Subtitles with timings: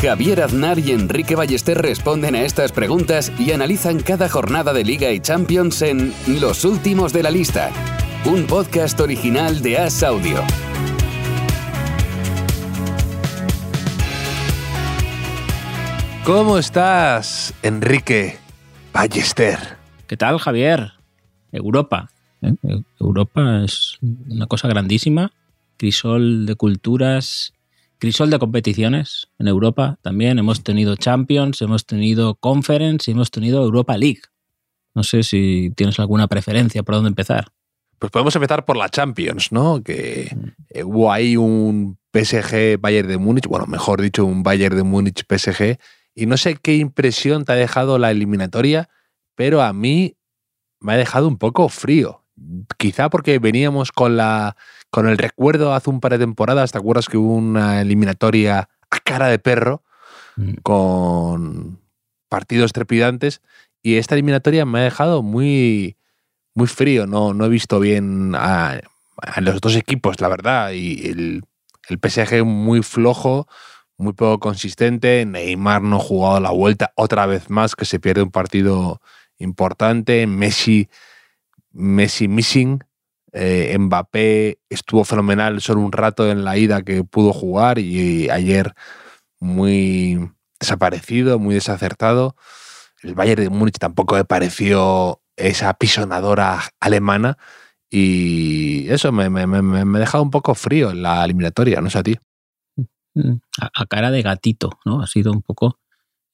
[0.00, 5.10] Javier Aznar y Enrique Ballester responden a estas preguntas y analizan cada jornada de Liga
[5.10, 7.72] y Champions en Los Últimos de la Lista,
[8.24, 10.44] un podcast original de As Audio.
[16.24, 18.38] ¿Cómo estás, Enrique
[18.92, 19.58] Ballester?
[20.06, 20.92] ¿Qué tal, Javier?
[21.50, 22.08] Europa.
[22.42, 22.54] ¿eh?
[23.00, 25.32] Europa es una cosa grandísima.
[25.76, 27.52] Crisol de culturas,
[27.98, 30.38] crisol de competiciones en Europa también.
[30.38, 34.22] Hemos tenido Champions, hemos tenido Conference y hemos tenido Europa League.
[34.94, 37.48] No sé si tienes alguna preferencia por dónde empezar.
[37.98, 39.82] Pues podemos empezar por la Champions, ¿no?
[39.82, 40.34] Que
[40.70, 45.24] eh, hubo ahí un PSG Bayern de Múnich, bueno, mejor dicho, un Bayern de Múnich
[45.28, 45.78] PSG.
[46.14, 48.88] Y no sé qué impresión te ha dejado la eliminatoria,
[49.34, 50.16] pero a mí
[50.80, 52.24] me ha dejado un poco frío.
[52.76, 54.56] Quizá porque veníamos con la
[54.90, 58.98] con el recuerdo hace un par de temporadas, ¿te acuerdas que hubo una eliminatoria a
[59.00, 59.82] cara de perro
[60.36, 60.54] Mm.
[60.62, 61.80] con
[62.28, 63.42] partidos trepidantes?
[63.82, 65.96] Y esta eliminatoria me ha dejado muy,
[66.54, 67.06] muy frío.
[67.06, 68.80] No, no he visto bien a,
[69.16, 70.70] a los dos equipos, la verdad.
[70.72, 71.42] Y el,
[71.88, 73.48] el PSG muy flojo,
[73.96, 75.24] muy poco consistente.
[75.26, 79.00] Neymar no ha jugado la vuelta otra vez más, que se pierde un partido
[79.38, 80.26] importante.
[80.26, 80.88] Messi,
[81.72, 82.84] Messi missing.
[83.32, 88.74] Eh, Mbappé estuvo fenomenal solo un rato en la ida que pudo jugar y ayer
[89.40, 92.36] muy desaparecido, muy desacertado.
[93.02, 97.38] El Bayern de Múnich tampoco me pareció esa pisonadora alemana
[97.90, 102.16] y eso me, ha dejado un poco frío en la eliminatoria, no sé a ti.
[103.14, 103.36] Mm.
[103.60, 105.00] A, a cara de gatito, ¿no?
[105.00, 105.78] Ha sido un poco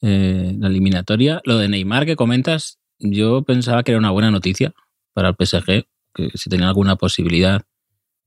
[0.07, 1.41] eh, la eliminatoria.
[1.45, 4.75] Lo de Neymar que comentas, yo pensaba que era una buena noticia
[5.15, 7.63] para el PSG, que si tenía alguna posibilidad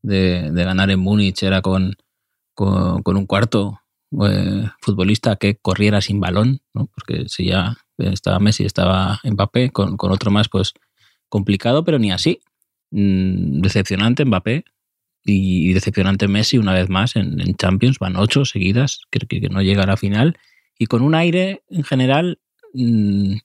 [0.02, 1.96] de, de ganar en Múnich era con,
[2.53, 3.81] con, un cuarto
[4.24, 6.88] eh, futbolista que corriera sin balón, ¿no?
[6.88, 10.74] porque si ya estaba Messi, estaba Mbappé, con, con otro más, pues
[11.30, 12.40] complicado, pero ni así.
[12.92, 14.64] Mm, decepcionante Mbappé
[15.24, 19.84] y decepcionante Messi una vez más en, Champions, van ocho seguidas, que, que, no llega
[19.84, 20.38] a la final,
[20.80, 22.40] y con un aire en general
[22.74, 23.36] mmm,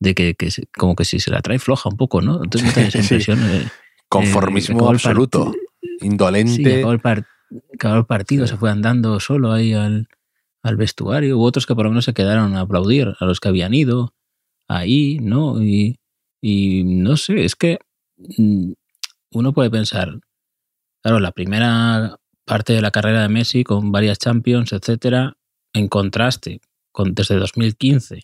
[0.00, 2.42] de que, que, como que si se la trae floja un poco, ¿no?
[2.42, 3.38] Entonces no esa impresión.
[3.38, 3.44] Sí.
[3.46, 3.68] Eh,
[4.08, 5.52] Conformismo eh, absoluto,
[6.00, 6.52] indolente.
[6.52, 7.26] Sí, acabó el, par
[7.74, 8.52] acabó el partido, sí.
[8.52, 10.08] se fue andando solo ahí al,
[10.62, 11.38] al vestuario.
[11.38, 14.14] Hubo otros que por lo menos se quedaron a aplaudir a los que habían ido
[14.68, 15.62] ahí, ¿no?
[15.62, 15.98] Y,
[16.40, 17.78] y no sé, es que
[18.16, 18.72] mmm,
[19.32, 20.20] uno puede pensar,
[21.02, 25.36] claro, la primera parte de la carrera de Messi con varias Champions, etcétera,
[25.72, 26.60] en contraste
[26.92, 28.22] con desde 2015.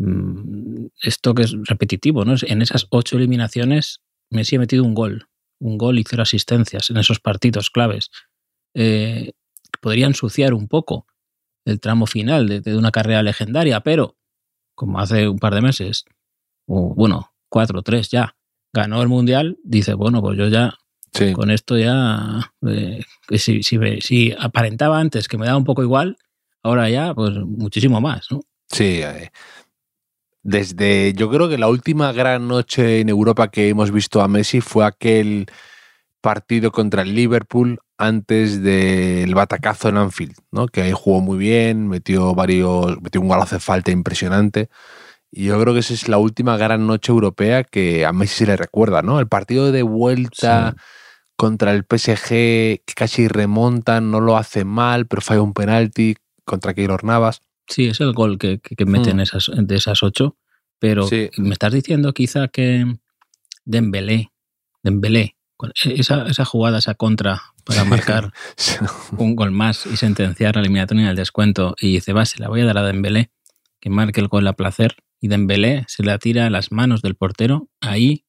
[0.00, 2.34] Mmm, esto que es repetitivo, ¿no?
[2.42, 4.00] En esas ocho eliminaciones,
[4.30, 5.28] Messi ha metido un gol,
[5.60, 8.10] un gol y cero asistencias en esos partidos claves.
[8.74, 9.32] Eh,
[9.80, 11.06] podría ensuciar un poco
[11.66, 14.16] el tramo final de, de, una carrera legendaria, pero
[14.74, 16.04] como hace un par de meses,
[16.66, 18.36] o bueno, cuatro o tres ya,
[18.72, 20.78] ganó el mundial, dice, bueno, pues yo ya
[21.12, 21.32] Sí.
[21.32, 23.02] Con esto ya, eh,
[23.36, 26.16] si, si, si, aparentaba antes que me daba un poco igual,
[26.62, 28.42] ahora ya, pues muchísimo más, ¿no?
[28.70, 29.00] Sí.
[29.02, 29.30] Eh,
[30.42, 34.60] desde, yo creo que la última gran noche en Europa que hemos visto a Messi
[34.60, 35.46] fue aquel
[36.20, 40.66] partido contra el Liverpool antes del batacazo en Anfield, ¿no?
[40.66, 44.70] Que ahí jugó muy bien, metió varios, metió un golazo de falta impresionante.
[45.30, 48.46] Y yo creo que esa es la última gran noche europea que a Messi se
[48.46, 49.20] le recuerda, ¿no?
[49.20, 50.82] El partido de vuelta sí.
[51.36, 56.74] contra el PSG, que casi remontan, no lo hace mal, pero falla un penalti contra
[56.74, 57.42] Keylor Navas.
[57.70, 59.20] Sí, es el gol que, que mete mm.
[59.20, 60.36] esas, de esas ocho.
[60.78, 61.30] Pero sí.
[61.38, 62.84] me estás diciendo quizá que
[63.64, 64.32] Dembélé,
[64.82, 65.36] Dembélé,
[65.84, 68.32] esa, esa jugada, esa contra para marcar
[69.18, 72.48] un gol más y sentenciar la eliminatoria en el descuento y dice, va, se la
[72.48, 73.30] voy a dar a Dembélé,
[73.78, 77.14] que marque el gol a placer y Dembélé se la tira a las manos del
[77.14, 78.24] portero, ahí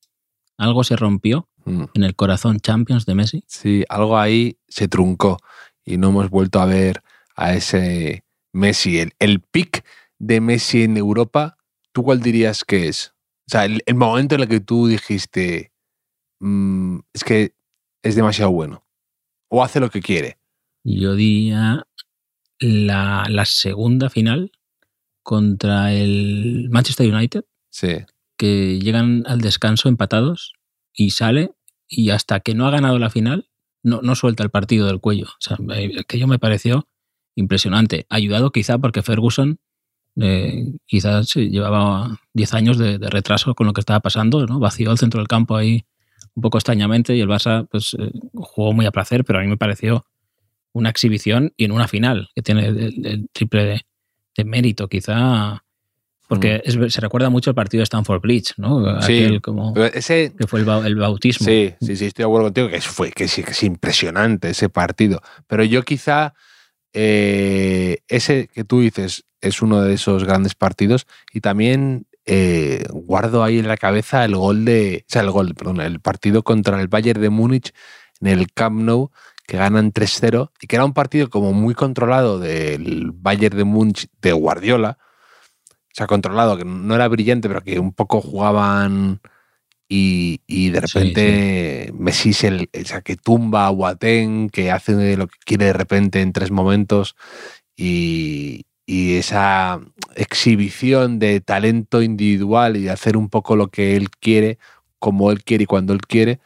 [0.58, 1.86] algo se rompió mm.
[1.94, 3.44] en el corazón Champions de Messi.
[3.48, 5.38] Sí, algo ahí se truncó
[5.86, 7.02] y no hemos vuelto a ver
[7.36, 9.00] a ese Messi.
[9.00, 9.86] El, el pick
[10.20, 11.58] de Messi en Europa,
[11.92, 13.14] ¿tú cuál dirías que es?
[13.48, 15.72] O sea, el, el momento en el que tú dijiste,
[16.40, 17.54] mmm, es que
[18.04, 18.86] es demasiado bueno
[19.50, 20.38] o hace lo que quiere.
[20.84, 21.86] Yo diría
[22.60, 24.52] la, la segunda final
[25.24, 27.46] contra el Manchester United.
[27.70, 27.98] Sí.
[28.38, 30.56] que llegan al descanso empatados
[30.94, 31.52] y sale
[31.88, 33.50] y hasta que no ha ganado la final
[33.84, 35.28] no, no suelta el partido del cuello.
[35.28, 36.88] O sea, eh, aquello me pareció
[37.36, 38.06] impresionante.
[38.10, 39.60] Ayudado quizá porque Ferguson
[40.20, 44.60] eh, quizás llevaba 10 años de, de, retraso con lo que estaba pasando, ¿no?
[44.60, 45.86] Vació el centro del campo ahí
[46.36, 49.48] un poco extrañamente y el Barça pues, eh, jugó muy a placer, pero a mí
[49.48, 50.06] me pareció
[50.74, 53.82] una exhibición y en una final, que tiene el, el triple de,
[54.38, 55.64] de, mérito, quizá.
[56.30, 56.84] Porque mm.
[56.84, 59.02] es, se recuerda mucho el partido de Stanford Bridge, ¿no?
[59.02, 61.46] Sí, Aquel como ese, que fue el, el, bautismo.
[61.46, 64.70] Sí, sí, sí, estoy de acuerdo contigo, que, fue, que, sí, que es impresionante ese
[64.70, 65.22] partido.
[65.48, 66.34] Pero yo quizá
[66.94, 73.44] eh, ese que tú dices es uno de esos grandes partidos y también eh, guardo
[73.44, 76.80] ahí en la cabeza el gol de, o sea, el gol, perdón, el partido contra
[76.80, 77.74] el Bayern de Múnich
[78.20, 79.12] en el Camp Nou
[79.48, 84.08] que ganan 3-0 y que era un partido como muy controlado del Bayern de Múnich
[84.22, 89.20] de Guardiola, o sea, controlado, que no era brillante, pero que un poco jugaban
[89.94, 91.98] y, y de repente sí, sí.
[92.00, 95.74] Messi es el, o sea, que tumba a Boateng, que hace lo que quiere de
[95.74, 97.18] repente en tres momentos
[97.76, 99.82] y, y, esa
[100.16, 104.60] exhibición de talento individual y de hacer un poco lo que él quiere,
[104.98, 106.40] como él quiere y cuando él quiere,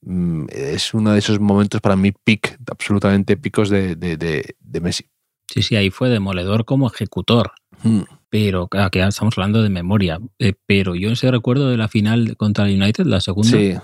[0.00, 4.80] mm, es uno de esos momentos para mí pic, absolutamente picos de, de, de, de
[4.80, 5.04] Messi.
[5.46, 7.52] Sí, sí, ahí fue demoledor como ejecutor.
[7.84, 10.18] Hmm pero claro, que estamos hablando de memoria.
[10.38, 13.74] Eh, pero yo ese recuerdo de la final contra el United, la segunda, sí.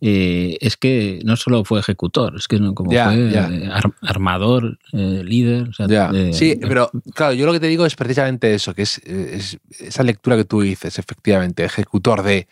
[0.00, 3.70] eh, es que no solo fue ejecutor, es que como fue eh,
[4.00, 5.68] armador, eh, líder.
[5.68, 6.10] o sea, Ya.
[6.14, 9.58] eh, sí, pero claro, yo lo que te digo es precisamente eso, que es, es
[9.78, 12.46] esa lectura que tú dices, efectivamente, ejecutor de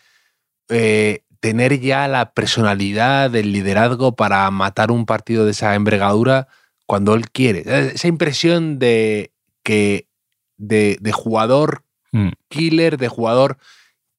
[0.69, 6.47] eh, tener ya la personalidad, el liderazgo para matar un partido de esa envergadura
[6.85, 7.63] cuando él quiere.
[7.93, 9.31] Esa impresión de
[9.63, 10.08] que
[10.59, 13.57] de, de jugador mm, killer, de jugador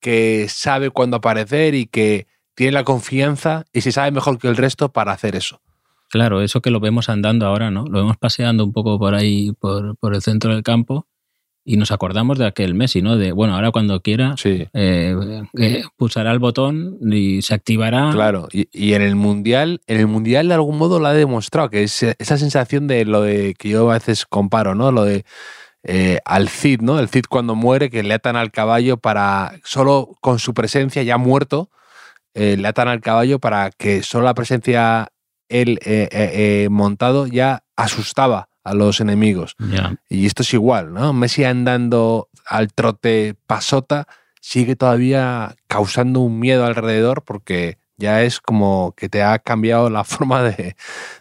[0.01, 4.57] que sabe cuándo aparecer y que tiene la confianza y se sabe mejor que el
[4.57, 5.61] resto para hacer eso.
[6.09, 7.85] Claro, eso que lo vemos andando ahora, ¿no?
[7.85, 11.07] Lo vemos paseando un poco por ahí, por, por el centro del campo,
[11.65, 13.17] y nos acordamos de aquel Messi, ¿no?
[13.17, 14.67] De, bueno, ahora cuando quiera, Sí.
[14.73, 18.11] eh, eh, pulsará el botón y se activará.
[18.13, 21.71] Claro, y, y, en el mundial, en el mundial de algún modo lo ha demostrado,
[21.71, 24.91] que es esa sensación de lo de que yo a veces comparo, ¿no?
[24.91, 25.25] Lo de
[25.83, 26.99] eh, al Cid, ¿no?
[26.99, 31.17] El Cid cuando muere, que le atan al caballo para, solo con su presencia ya
[31.17, 31.71] muerto,
[32.35, 35.09] eh, le atan al caballo para que solo la presencia
[35.49, 39.57] él eh, montado ya asustaba a los enemigos.
[40.09, 41.13] Y esto es igual, ¿no?
[41.13, 44.07] Messi andando al trote pasota
[44.41, 50.05] sigue todavía causando un miedo alrededor porque ya es como que te ha cambiado la
[50.05, 50.77] forma de,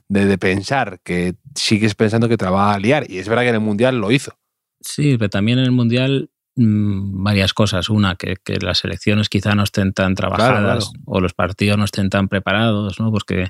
[0.07, 3.09] de, de, pensar, que sigues pensando que te la va a liar.
[3.09, 4.38] Y es verdad que en el Mundial lo hizo.
[4.81, 7.89] Sí, pero también en el Mundial mmm, varias cosas.
[7.89, 11.03] Una, que, que, las elecciones quizá no estén tan trabajadas claro, claro.
[11.05, 13.11] o los partidos no estén tan preparados, ¿no?
[13.11, 13.49] Porque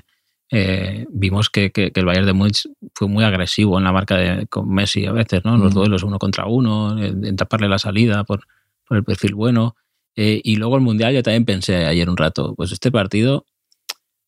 [0.50, 4.16] eh, vimos que, que, que, el Bayern de Múnich fue muy agresivo en la marca
[4.16, 5.56] de, con Messi a veces, ¿no?
[5.56, 5.74] Los mm.
[5.74, 8.46] duelos uno contra uno, en, en taparle la salida por,
[8.86, 9.76] por el perfil bueno.
[10.16, 13.46] Eh, y luego el Mundial yo también pensé ayer un rato, pues este partido,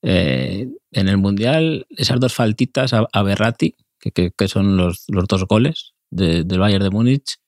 [0.03, 5.05] eh, en el Mundial, esas dos faltitas a, a Berratti, que, que, que, son los,
[5.09, 7.39] los dos goles de, del Bayern de Múnich,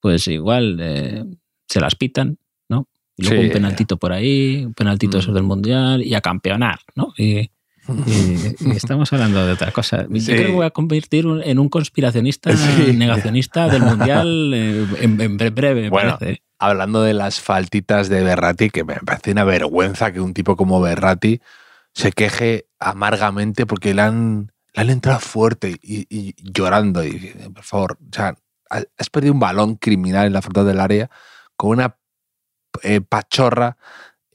[0.00, 1.24] pues igual eh,
[1.66, 2.88] se las pitan, ¿no?
[3.16, 3.46] Y luego sí.
[3.46, 5.20] un penaltito por ahí, un penaltito mm.
[5.20, 7.12] eso del Mundial y a campeonar, ¿no?
[7.16, 7.50] Y,
[7.88, 10.06] y, y, estamos hablando de otra cosa.
[10.12, 10.20] Sí.
[10.20, 12.92] Yo creo que voy a convertir en un conspiracionista sí.
[12.92, 16.42] negacionista del mundial eh, en, en, breve, me bueno, parece.
[16.58, 20.80] Hablando de las faltitas de Berratti, que me parece una vergüenza que un tipo como
[20.80, 21.40] Berratti
[21.94, 27.04] se queje amargamente porque le han, le han entrado fuerte y, llorando.
[27.04, 28.34] Y, por favor, o sea,
[28.68, 31.10] has perdido un balón criminal en la frontal del área
[31.56, 31.96] con una
[32.82, 33.76] eh, pachorra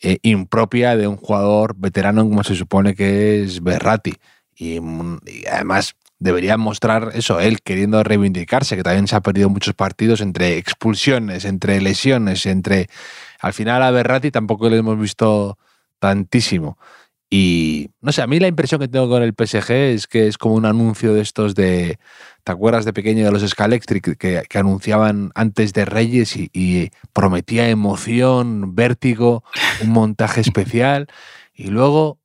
[0.01, 4.15] eh, impropia de un jugador veterano como se supone que es Berratti.
[4.55, 9.73] Y, y, además debería mostrar eso, él queriendo reivindicarse, que también se ha perdido muchos
[9.73, 12.89] partidos entre expulsiones, entre lesiones, entre...
[13.39, 15.57] Al final a Berratti tampoco le hemos visto
[15.99, 16.77] tantísimo.
[17.29, 20.37] Y no sé, a mí la impresión que tengo con el PSG es que es
[20.37, 21.99] como un anuncio de estos de.
[22.43, 27.69] ¿Te acuerdas de pequeño de los Scalectric que, que anunciaban antes de Reyes y, prometía
[27.69, 29.43] emoción, vértigo,
[29.83, 31.07] un montaje especial?
[31.53, 32.17] Y luego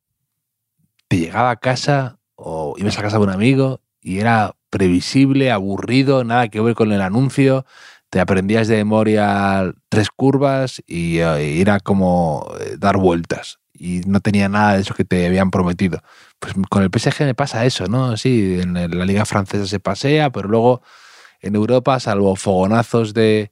[1.08, 6.24] te llegaba a casa o ibas a casa de un amigo y era previsible, aburrido,
[6.24, 7.66] nada que ver con el anuncio.
[8.08, 14.20] Te aprendías de memoria tres curvas y, y era como eh, dar vueltas y no
[14.20, 16.00] tenía nada de eso que te habían prometido.
[16.38, 18.16] Pues con el PSG me pasa eso, ¿no?
[18.16, 20.82] Sí, en la liga francesa se pasea, pero luego
[21.40, 23.50] en Europa, salvo fogonazos de,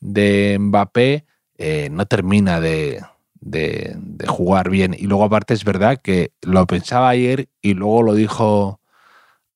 [0.00, 1.26] de Mbappé,
[1.58, 3.02] eh, no termina de,
[3.34, 4.94] de, de jugar bien.
[4.96, 8.80] Y luego aparte es verdad que lo pensaba ayer y luego lo dijo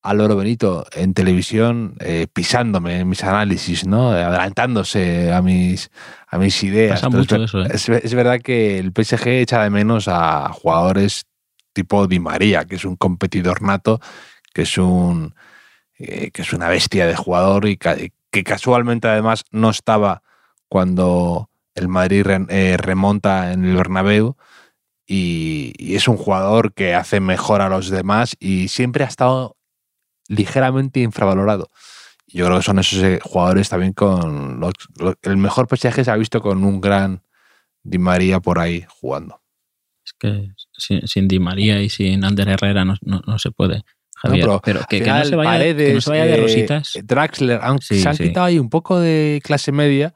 [0.03, 4.09] Álvaro Benito en televisión eh, pisándome en mis análisis, ¿no?
[4.09, 5.89] Adelantándose a mis,
[6.27, 7.01] a mis ideas.
[7.01, 7.69] Pasa Entonces, mucho eso, ¿eh?
[7.73, 11.23] es, es verdad que el PSG echa de menos a jugadores
[11.71, 13.99] tipo Di María, que es un competidor nato,
[14.53, 15.33] que es un
[15.97, 17.95] eh, que es una bestia de jugador y ca-
[18.31, 20.21] que casualmente además no estaba
[20.67, 24.35] cuando el Madrid re- eh, remonta en el Bernabéu
[25.05, 29.55] y es un jugador que hace mejor a los demás y siempre ha estado
[30.27, 31.69] ligeramente infravalorado.
[32.27, 36.11] Yo creo que son esos eh, jugadores también con los- lo- el mejor PSG se
[36.11, 37.21] ha visto con un gran
[37.83, 39.41] Di María por ahí jugando.
[40.05, 43.83] Es que sin, sin Di María y sin Ander Herrera no, no, no se puede.
[44.15, 44.45] Javier.
[44.45, 46.33] pero pero, que, Al que no final, se vaya, que no Paredes, se vaya de
[46.33, 46.93] eh, rositas.
[47.03, 48.23] Draxler, han- Sí, se han sí.
[48.23, 50.13] quitado ahí un poco de clase media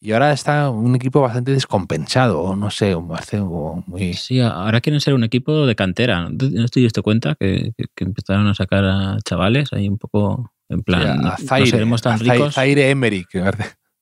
[0.00, 4.14] y ahora está un equipo bastante descompensado, o no sé, un hace muy...
[4.14, 6.28] Sí, ahora quieren ser un equipo de cantera.
[6.28, 9.88] ¿No te- ¿No te diste cuenta que, que- que empezaron a sacar a chavales ahí
[9.88, 13.42] un poco en plan, no, a no Zaire, seremos tan ricos, Zaire Emery, que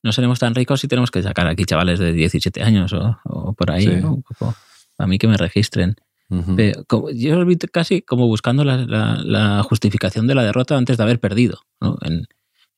[0.03, 3.53] no seremos tan ricos si tenemos que sacar aquí chavales de 17 años o, o
[3.53, 3.95] por ahí, Sí.
[4.01, 4.13] ¿no?
[4.15, 4.53] Un poco.
[4.99, 5.95] A mí que me registren.
[6.29, 6.55] Ujú.
[6.57, 10.75] Pero como- yo lo vi casi como buscando la, la- la justificación de la derrota
[10.77, 11.97] antes de haber perdido, ¿no?
[12.03, 12.27] En,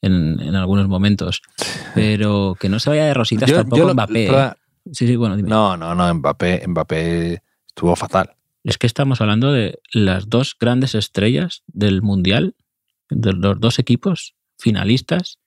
[0.02, 1.42] en- en algunos momentos.
[1.96, 4.28] Pero que no se vaya de rositas Yo- tampoco yo lo- Mbappé.
[4.28, 4.52] ¿eh?
[4.92, 5.50] Sí, sí, bueno, dime.
[5.50, 8.32] No, no, no, Mbappé, Mbappé estuvo fatal.
[8.64, 12.56] Es que estamos hablando de las dos grandes estrellas del Mundial,
[13.10, 15.40] de los dos equipos finalistas,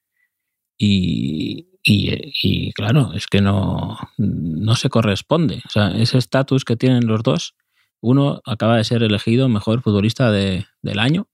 [0.77, 5.61] y, y- y, claro, es que no, no se corresponde.
[5.65, 7.55] O sea, ese estatus que tienen los dos,
[8.01, 11.27] uno acaba de ser elegido mejor futbolista de- del año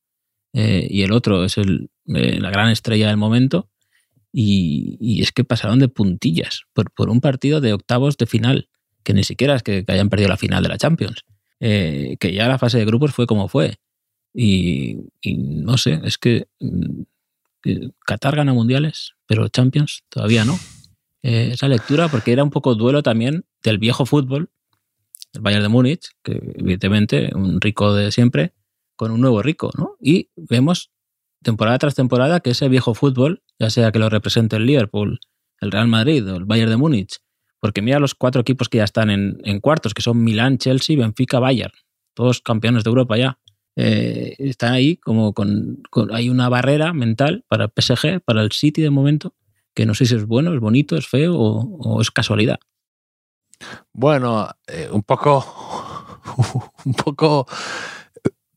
[0.53, 3.69] eh, y el otro es el, eh, la gran estrella del momento.
[4.31, 8.69] Y, es que pasaron de puntillas por, un partido de octavos de final,
[9.03, 11.25] que ni siquiera es que, hayan perdido la final de la Champions
[11.59, 13.77] eh, que ya la fase de grupos fue como fue.
[14.33, 17.01] Y, no sé, es que mm,
[17.61, 20.57] que Qatar gana mundiales, pero Champions todavía no.
[21.21, 24.49] Eh, esa lectura, porque era un poco duelo también del viejo fútbol,
[25.33, 28.53] el Bayern de Múnich, que evidentemente un rico de siempre,
[28.95, 29.95] con un nuevo rico, ¿no?
[29.99, 30.91] Y vemos
[31.43, 35.19] temporada tras temporada que ese viejo fútbol, ya sea que lo represente el Liverpool,
[35.61, 37.17] el Real Madrid o el Bayern de Múnich,
[37.59, 41.39] porque mira los cuatro equipos que ya están en, cuartos, que son Milán, Chelsea, Benfica,
[41.39, 41.73] Bayern,
[42.13, 43.39] todos campeones de Europa ya.
[43.75, 48.51] Eh, están ahí como con, con- Hay una barrera mental para el PSG, para el
[48.51, 49.33] City de momento,
[49.73, 52.59] que no sé si es bueno, es bonito, es feo o, o es casualidad.
[53.93, 55.45] Bueno, eh, un poco.
[56.85, 57.47] Un poco.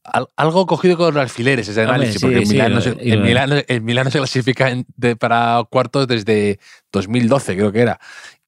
[0.05, 3.21] Al- Algo cogido con alfileres ese análisis, sí, porque el, sí, Milán no se, el,
[3.23, 6.59] Milán, no- el Milán no se clasifica en- de- para cuartos desde
[6.93, 8.01] 2012, creo que era.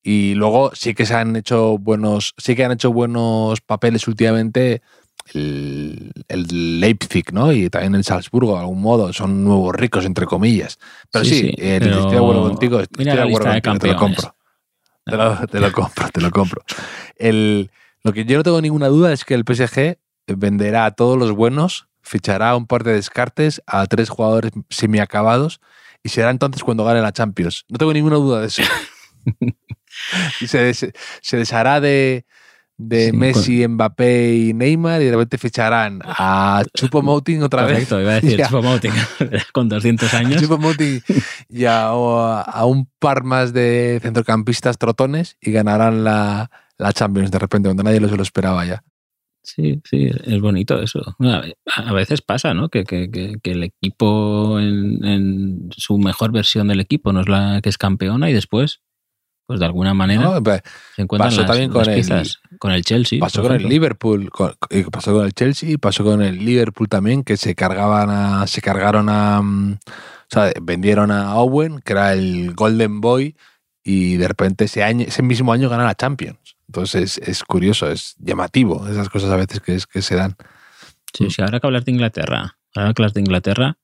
[0.02, 4.82] Y luego sí que se han hecho buenos, sí que han hecho buenos papeles últimamente
[5.32, 7.52] el, el Leipzig, ¿no?
[7.52, 10.78] Y también el Salzburgo, de algún modo, son nuevos ricos, entre comillas.
[11.10, 13.86] Pero sí, eh, pero estoy de acuerdo contigo, estoy mira de acuerdo de contigo, te
[13.86, 14.36] lo compro.
[15.06, 16.62] Te lo, te lo compro, te lo compro.
[17.16, 17.70] El,
[18.02, 19.96] lo que yo no tengo ninguna duda es que el PSG
[20.26, 25.60] venderá a todos los buenos, fichará un par de descartes a tres jugadores semiacabados
[26.02, 27.64] y será entonces cuando gane la Champions.
[27.68, 28.62] No tengo ninguna duda de eso.
[30.40, 32.26] y se, des- se deshará de,
[32.76, 37.96] de Sí, Messi, Mbappé y Neymar y de repente ficharán a Chupo Moting otra Correcto,
[37.96, 38.02] vez.
[38.04, 38.48] iba a decir Ya.
[38.48, 38.92] Choupo-Moting,
[39.52, 40.42] con 200 A años.
[40.42, 41.02] Choupo-Moting
[41.48, 47.38] y a, a- un par más de centrocampistas trotones y ganarán la, la Champions de
[47.38, 48.82] repente cuando nadie se lo esperaba ya.
[49.44, 51.02] Sí, sí, es bonito eso.
[51.76, 52.70] A veces pasa, ¿no?
[52.70, 57.60] Que, que- que- el equipo, en, en su mejor versión del equipo, no es la
[57.62, 58.80] que es campeona y después,
[59.46, 60.42] pues de alguna manera, ¿no?
[60.42, 60.62] Pues,
[60.96, 62.38] se encuentran pasó las, también con las el- piezas.
[62.58, 63.20] Con el Chelsea.
[63.20, 63.68] pasó con el.
[63.68, 64.54] Liverpool, con-
[64.90, 68.62] pasó con el Chelsea y pasó con el Liverpool también, que se cargaban a, se
[68.62, 69.78] cargaron a, mm, o
[70.30, 73.36] sea, vendieron a Owen, que era el Golden Boy,
[73.84, 76.56] y de repente ese año, ese mismo año gana la Champions.
[76.66, 80.36] Entonces es, es curioso, es llamativo esas cosas a veces que, es- que se dan.
[81.16, 83.78] Sí, sí, ahora que hablas de Inglaterra, ahora que de Inglaterra,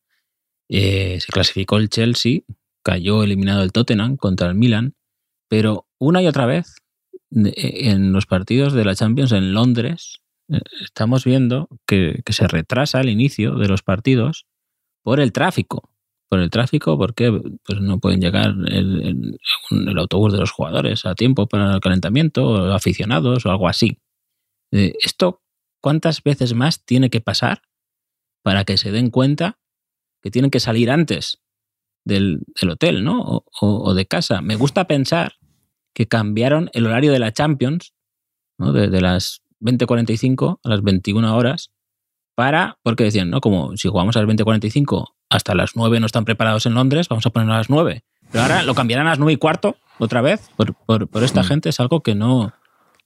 [0.69, 2.40] eh, se clasificó el Chelsea,
[2.83, 4.95] cayó eliminado el Tottenham contra el Milan,
[5.49, 6.75] pero una y otra vez
[7.28, 12.49] de- en los partidos de la Champions en Londres eh, estamos viendo que, que se
[12.49, 14.47] retrasa el inicio de los partidos
[15.02, 15.90] por el tráfico.
[16.30, 17.30] Por el tráfico, porque
[17.64, 19.37] pues no pueden llegar el,
[19.72, 23.99] el- autobús de los jugadores a tiempo para el calentamiento, o aficionados o algo así.
[24.72, 25.42] Eh, esto
[25.82, 27.62] ¿cuántas veces más tiene que pasar
[28.44, 29.58] para que se den cuenta
[30.22, 31.40] que tienen que salir antes
[32.06, 33.20] del, del hotel, ¿no?
[33.22, 34.40] O, o- o de casa.
[34.40, 35.34] Me gusta pensar
[35.94, 37.94] que cambiaron el horario de la Champions,
[38.58, 38.72] ¿no?
[38.72, 41.72] de, de las 20.45 a las 21 horas,
[42.40, 43.42] para, porque decían, ¿no?
[43.42, 47.26] Como si jugamos a las 20.45 hasta las 9 no están preparados en Londres, vamos
[47.26, 48.02] a ponerlo a las 9.
[48.32, 51.42] Pero ahora lo cambiarán a las 9 y cuarto, otra vez, por, por, por esta
[51.42, 51.44] Mm.
[51.44, 51.68] gente.
[51.68, 52.54] Es algo que no,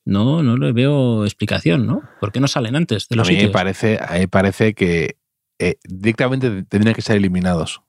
[0.05, 2.03] no, no le veo explicación, ¿no?
[2.21, 3.53] ¿Por qué no salen antes de A los mí me sitios?
[3.53, 5.17] parece, a mí me parece que
[5.59, 7.81] eh, directamente tendrían que ser eliminados.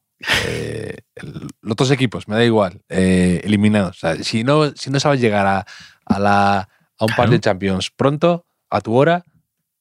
[0.47, 3.97] Eh, el- los otros equipos, me da igual, eh, eliminados.
[3.97, 5.65] O sea, si, no, si no sabes llegar a,
[6.05, 7.31] a, la, a un par Claro.
[7.31, 9.23] de Champions pronto, a tu hora,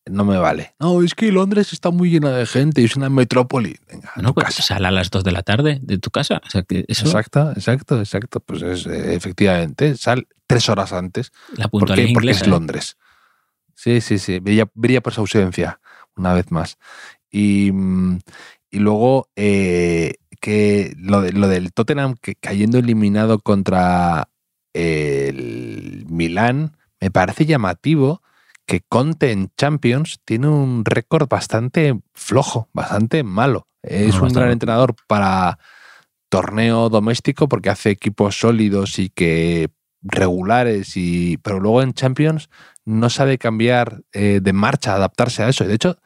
[0.07, 0.75] no me vale.
[0.79, 3.77] No, es que Londres está muy llena de gente y es una metrópoli.
[3.91, 4.63] Venga, No, tu pues casa.
[4.63, 6.41] sal a las 2 de la tarde de tu casa.
[6.47, 8.41] O sea, que eso, Exacto, exacto, exacto.
[8.41, 11.33] Pues es, eh, efectivamente, sal tres horas antes.
[11.57, 12.13] la ¿Por puntualidad qué?
[12.13, 12.45] Porque inglesa.
[12.45, 12.97] es Londres.
[13.75, 14.39] Sí, sí, sí.
[14.41, 15.81] Brilla, brilla por su ausencia,
[16.17, 16.77] una vez más.
[17.31, 18.19] Y, mm,
[18.71, 24.29] y luego eh, que lo, de- lo del Tottenham que cayendo eliminado contra
[24.75, 28.23] el Milán, me parece llamativo
[28.67, 33.69] que Conte en Champions tiene un récord bastante flojo, bastante malo.
[33.83, 35.59] Es No, un gran entrenador para
[36.31, 39.69] torneo doméstico porque hace equipos sólidos y que
[40.03, 42.51] regulares y pero luego en Champions
[42.85, 45.65] no sabe cambiar eh, de marcha, adaptarse a eso.
[45.65, 45.99] De hecho,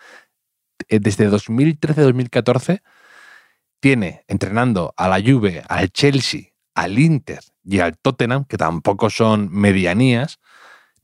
[0.89, 2.83] eh, desde 2013-2014
[3.81, 9.49] tiene entrenando a la Juve, al Chelsea, al Inter y al Tottenham, que tampoco son
[9.51, 10.39] medianías,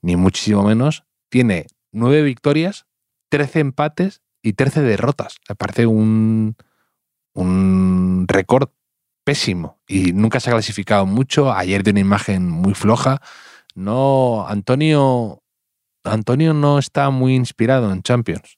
[0.03, 2.87] ni muchísimo menos, tiene nueve victorias,
[3.31, 5.39] 13 empates y 13 derrotas.
[5.49, 6.55] Me parece un,
[7.33, 8.69] un récord
[9.25, 11.53] pésimo y nunca se ha clasificado mucho.
[11.53, 13.21] Ayer de una imagen muy floja.
[13.75, 15.43] No, Antonio,
[16.05, 18.57] Antonio no está muy inspirado en Champions.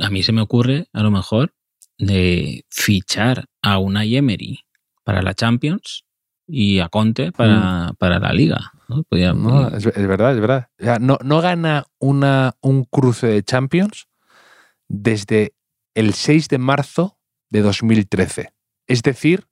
[0.00, 1.52] A mí se me ocurre, a lo mejor,
[1.98, 4.60] de fichar a Unai Emery
[5.02, 6.03] para la Champions
[6.46, 8.72] y a Conte para, para la Liga.
[8.88, 9.02] ¿no?
[9.04, 9.42] Podía- Mm.
[9.46, 10.68] No, es, es verdad, es verdad.
[10.80, 14.06] O sea, no, no gana una, un cruce de Champions
[14.88, 15.54] desde
[15.94, 17.18] el 6 de marzo
[17.50, 18.52] de 2013.
[18.86, 19.46] Es decir,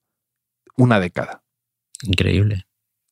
[0.77, 1.43] una década.
[2.03, 2.66] Increíble.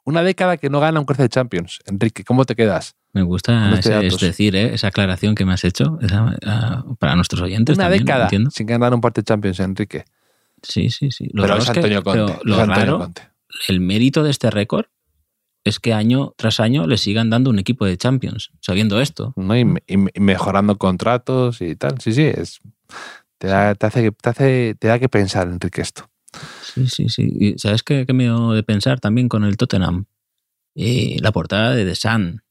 [0.04, 1.78] Una década que no gana un cruce de Champions.
[1.86, 2.96] Enrique, ¿cómo te quedas?
[3.12, 4.74] Me gusta este ese- es decir, ¿eh?
[4.74, 7.76] esa aclaración que me has hecho esa- ah, para nuestros oyentes.
[7.76, 10.04] Una también, década sin ganar un partido de Champions, Enrique.
[10.62, 11.28] Sí, sí, sí.
[11.32, 12.24] Lo pero es que- Antonio Conte.
[12.26, 13.22] pero lo es Antonio raro, Conte.
[13.68, 14.86] El mérito de este récord
[15.64, 19.32] es que año tras año le sigan dando un equipo de Champions, sabiendo esto.
[19.36, 19.56] ¿no?
[19.56, 22.00] Y, me- y me- y mejorando contratos y tal.
[22.00, 22.60] Sí, sí, es,
[23.38, 26.08] te, da, te, hace, te, hace, te da que pensar, Enrique, esto.
[26.62, 27.28] Sí, sí, sí.
[27.38, 30.06] Y ¿Sabes qué, qué me dio de pensar también con el Tottenham?
[30.74, 32.42] Eh, la portada de The Sun.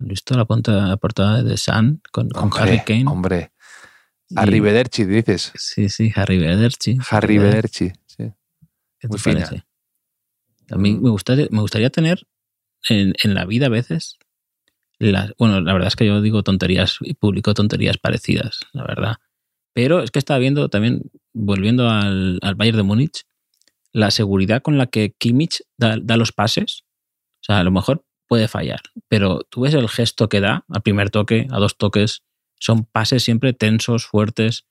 [0.00, 3.04] ¿Has visto la, portada de The Sun con, con Hombre, Harry Kane?
[3.06, 3.52] Hombre,
[4.28, 5.52] Y- Arrivederci, dices.
[5.56, 6.12] Sí, sí.
[6.14, 8.16] Harry Bederci, sí.
[8.18, 8.32] ¿Qué
[9.00, 9.64] te muy fina.
[10.70, 12.26] A mí me gustaría, tener
[12.88, 14.18] en, la vida a veces.
[14.98, 19.16] las- bueno, la verdad es que yo digo tonterías y publico tonterías parecidas, la verdad.
[19.74, 21.02] Pero es que estaba viendo también,
[21.32, 23.24] volviendo al, al Bayern de Múnich,
[23.92, 26.84] la seguridad con la que Kimmich da, los pases.
[27.40, 30.82] O sea, a lo mejor puede fallar, pero tú ves el gesto que da al
[30.82, 32.22] primer toque, a dos toques,
[32.58, 34.66] son pases siempre tensos, fuertes,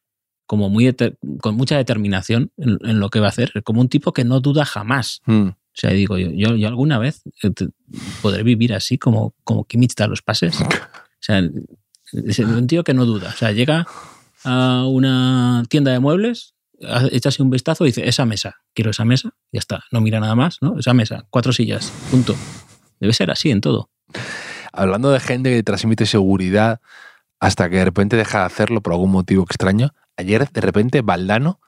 [0.46, 0.96] como muy
[1.42, 4.64] con mucha determinación en, lo que va a hacer, como un tipo que no duda
[4.64, 5.22] jamás.
[5.26, 5.50] Mm.
[5.78, 7.52] O sea, digo, yo, yo, yo alguna vez eh,
[8.24, 10.58] podré vivir así como, como Kimmich da los pases.
[11.20, 11.42] O sea,
[12.14, 13.30] es un tío que no duda.
[13.30, 13.86] O sea, llega
[14.46, 16.54] a una tienda de muebles,
[16.88, 20.00] ha- echa así un vistazo y dice, esa mesa, quiero esa mesa, ya está, no
[20.00, 20.78] mira nada más, ¿no?
[20.80, 22.36] Esa mesa, cuatro sillas, punto.
[23.00, 23.90] Debe ser así en todo.
[24.72, 26.80] Hablando de gente que transmite seguridad
[27.40, 31.60] hasta que de repente deja de hacerlo por algún motivo extraño, ayer de repente Valdano,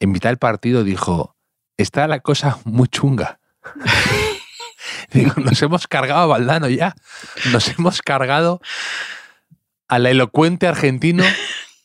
[0.00, 1.33] en mitad del partido, dijo,
[1.76, 3.40] está la cosa muy chunga.
[5.12, 6.94] Digo, nos hemos cargado a Valdano ya.
[7.52, 8.60] Nos hemos cargado
[9.88, 11.24] al elocuente argentino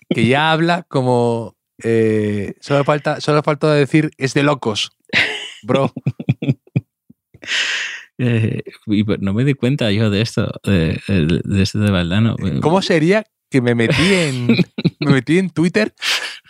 [0.10, 1.56] que ya habla como...
[1.84, 4.91] eh, solo, falta, solo falta decir, es de locos.
[5.63, 5.93] Bro,
[8.21, 11.89] Eh, y pues no me di cuenta yo de esto, de, de, de esto de
[11.89, 12.36] Valdano.
[12.62, 14.47] ¿Cómo sería que me metí en
[14.99, 15.93] me metí en Twitter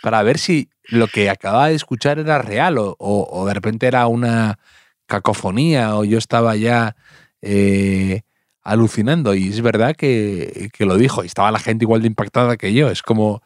[0.02, 3.86] para ver si lo que acababa de escuchar era real o, o- o de repente
[3.86, 4.58] era una
[5.06, 6.96] cacofonía o yo estaba ya
[7.42, 8.22] eh,
[8.62, 12.56] alucinando y es verdad que, que lo dijo y estaba la gente igual de impactada
[12.56, 12.90] que yo.
[12.90, 13.42] Es como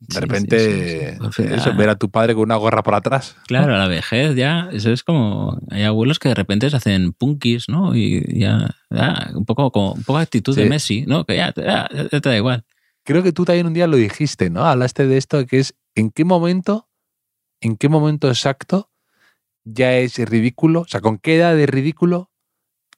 [0.00, 3.36] de Sí, repente sí, sí, eso, ver a tu padre con una gorra por atrás.
[3.46, 7.12] Claro, a la vejez ya, eso es como, hay abuelos que de repente se hacen
[7.12, 7.94] punkis, ¿no?
[7.96, 10.68] Y ya, ya, un poco como, un poco actitud de.
[10.68, 11.24] Messi, ¿no?
[11.24, 12.64] Que ya, ya- ya te da igual.
[13.02, 14.64] Creo que tú también un día lo dijiste, ¿no?
[14.64, 16.88] Hablaste de esto que es en qué momento,
[17.60, 18.90] en qué momento exacto
[19.64, 22.30] ya es ridículo, o sea, con qué edad de ridículo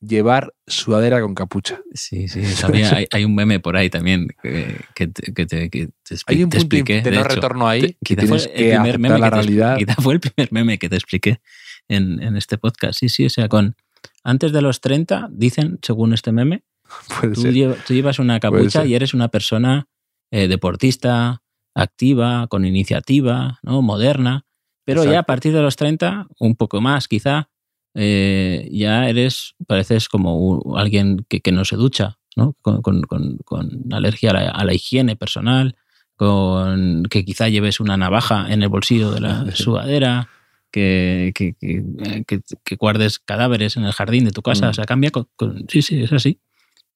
[0.00, 1.80] llevar sudadera con capucha.
[1.94, 2.42] Sí, sí.
[2.60, 6.14] También hay, hay un meme por ahí también que, que te, que te- que te
[6.14, 7.02] expli- Hay un te punto expliqué.
[7.02, 7.28] de no hecho.
[7.28, 9.76] retorno ahí Te- quizá fue el primer meme la realidad.
[9.78, 11.40] quizá fue el primer meme que te expliqué
[11.88, 12.98] en, en este podcast.
[12.98, 13.76] Sí, sí, o sea, con
[14.22, 16.64] antes de los 30, dicen, según este meme,
[17.34, 17.50] tú,
[17.88, 19.88] llevas una capucha y eres una persona
[20.30, 21.42] eh, deportista,
[21.76, 23.82] activa, con iniciativa, ¿no?
[23.82, 24.44] moderna.
[24.84, 27.50] Pero ya a partir de los 30, un poco más quizá,
[27.94, 32.54] eh, ya eres, pareces como un- alguien que, que no se ducha, ¿no?
[32.62, 35.76] Con, con- con- con alergia a la, a la higiene personal,
[36.16, 40.28] con que quizá lleves una navaja en el bolsillo de la sudadera,
[40.70, 44.66] que, que, que- eh, que- que guardes cadáveres en el jardín de tu casa.
[44.66, 44.70] Mm.
[44.70, 46.40] O sea, cambia con, con- Sí, sí, es así.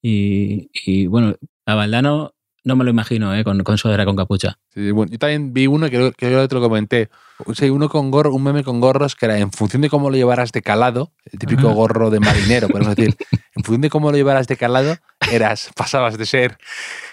[0.03, 1.35] Y, y, bueno,
[1.67, 3.45] a Valdano no me lo imagino, ¿eh?
[3.45, 4.59] Con, con sudadera con capucha.
[4.75, 7.11] Sí, bueno, yo también vi uno que, que yo te lo comenté.
[7.47, 10.11] O sea, uno con gorro, un meme con gorros que era en función de cómo
[10.11, 11.75] lo llevaras de calado, el típico Ajá.
[11.75, 13.17] gorro de marinero, podemos decir.
[13.57, 14.97] En función de cómo lo llevaras de calado,
[15.31, 16.57] eras, pasabas de ser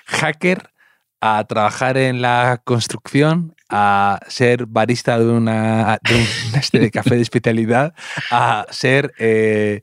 [0.06, 0.70] hacker
[1.20, 7.16] a trabajar en la construcción, a ser barista de una de un este de café
[7.16, 7.96] de especialidad,
[8.32, 9.82] a ser eh,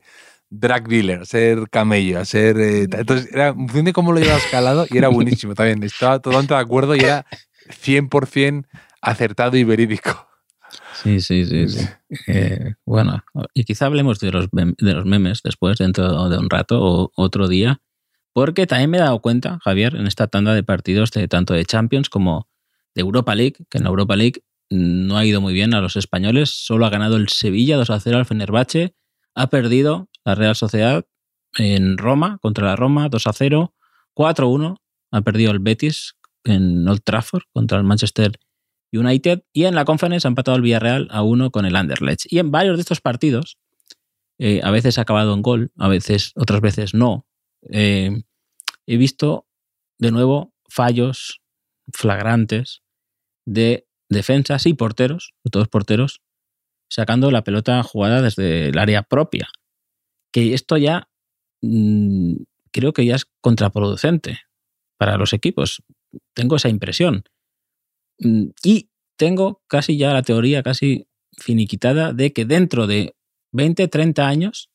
[0.49, 2.57] drag dealer, ser camello, a ser...
[2.59, 5.83] eh, entonces, era en función de cómo lo llevas calado y era buenísimo también.
[5.83, 7.25] Estaba totalmente de acuerdo y era
[7.69, 8.65] 100%
[9.01, 10.27] acertado y verídico.
[10.93, 11.85] Sí, sí, sí.
[12.27, 16.79] Eh, bueno, y quizá hablemos de los, de los memes después, dentro de un rato
[16.81, 17.81] o otro día,
[18.33, 21.65] porque también me he dado cuenta, Javier, en esta tanda de partidos de tanto de
[21.65, 22.49] Champions como
[22.93, 25.95] de Europa League, que en la Europa League no ha ido muy bien a los
[25.95, 28.95] españoles, solo ha ganado el Sevilla 2 a 0 al Fenerbahce,
[29.35, 31.05] ha perdido la Real Sociedad
[31.57, 33.73] en Roma, contra la Roma 2 a 0,
[34.13, 38.39] 4 1, ha perdido el Betis en Old Trafford contra el Manchester
[38.91, 42.31] United y en la Conference ha empatado el Villarreal a uno con el Anderlecht.
[42.31, 43.57] Y en varios de estos partidos,
[44.37, 47.25] eh, a veces ha acabado en gol, a veces, otras veces no.
[47.69, 48.23] eh,
[48.87, 49.47] he visto
[49.97, 51.41] de nuevo fallos
[51.93, 52.83] flagrantes
[53.45, 56.21] de defensas y porteros, de todos porteros,
[56.89, 59.49] sacando la pelota jugada desde el área propia.
[60.35, 61.07] Que esto ya
[61.61, 62.33] mm,
[62.73, 64.41] creo que ya es contraproducente
[64.97, 65.81] para los equipos.
[66.33, 67.23] Tengo esa impresión.
[68.19, 73.15] Mm, Y tengo casi ya la teoría casi finiquitada de que dentro de
[73.53, 74.69] 20, 30 años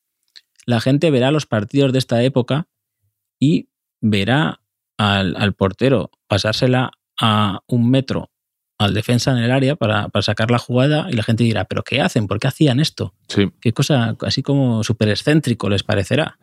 [0.65, 2.67] la gente verá los partidos de esta época
[3.39, 3.69] y
[4.01, 4.63] verá
[4.97, 8.30] al, al portero pasársela a un metro
[8.83, 11.83] al defensa en el área para, para sacar la jugada y la gente dirá, pero
[11.83, 12.27] ¿qué hacen?
[12.27, 13.13] ¿Por qué hacían esto?
[13.27, 13.49] Sí.
[13.61, 16.37] Qué cosa así como súper excéntrico les parecerá.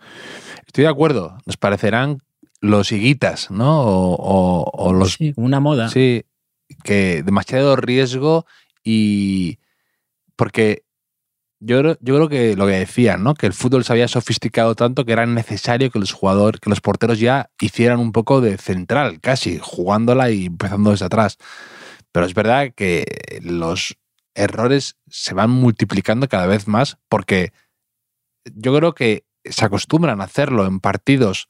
[0.66, 1.38] Estoy de acuerdo.
[1.46, 2.18] Nos parecerán
[2.61, 3.83] los higuitas, ¿no?
[3.83, 5.88] O, o- o los Sí, como una moda.
[5.88, 6.24] Sí,
[6.85, 8.46] que demasiado riesgo
[8.85, 9.59] y
[10.37, 10.83] porque
[11.61, 13.35] yo, yo creo que lo que decían, ¿no?
[13.35, 16.81] Que el fútbol se había sofisticado tanto que era necesario que los jugadores, que los
[16.81, 21.37] porteros ya hicieran un poco de central, casi, jugándola y empezando desde atrás.
[22.18, 23.04] Pero es verdad que
[23.42, 23.96] los
[24.35, 27.52] errores se van multiplicando cada vez más porque
[28.44, 31.48] yo creo que se acostumbran a hacerlo en partidos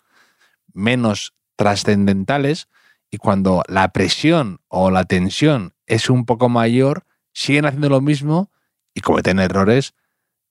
[0.74, 2.68] menos trascendentales
[3.10, 8.52] y cuando la presión o la tensión es un poco mayor, siguen haciendo lo mismo
[8.92, 9.94] y cometen errores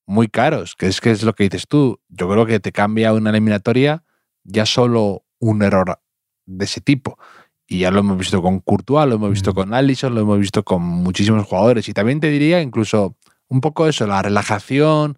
[0.08, 2.01] muy caros, que es que es lo que dices tú.
[2.10, 4.03] Yo creo que te cambia una eliminatoria
[4.43, 6.01] ya solo un error
[6.47, 7.19] de ese tipo.
[7.67, 9.56] Y ya lo hemos visto con Courtois, lo hemos visto Mm.
[9.56, 11.88] con Allison, lo hemos visto con muchísimos jugadores.
[11.89, 13.15] Y también te diría incluso
[13.49, 15.17] un poco eso, la relajación,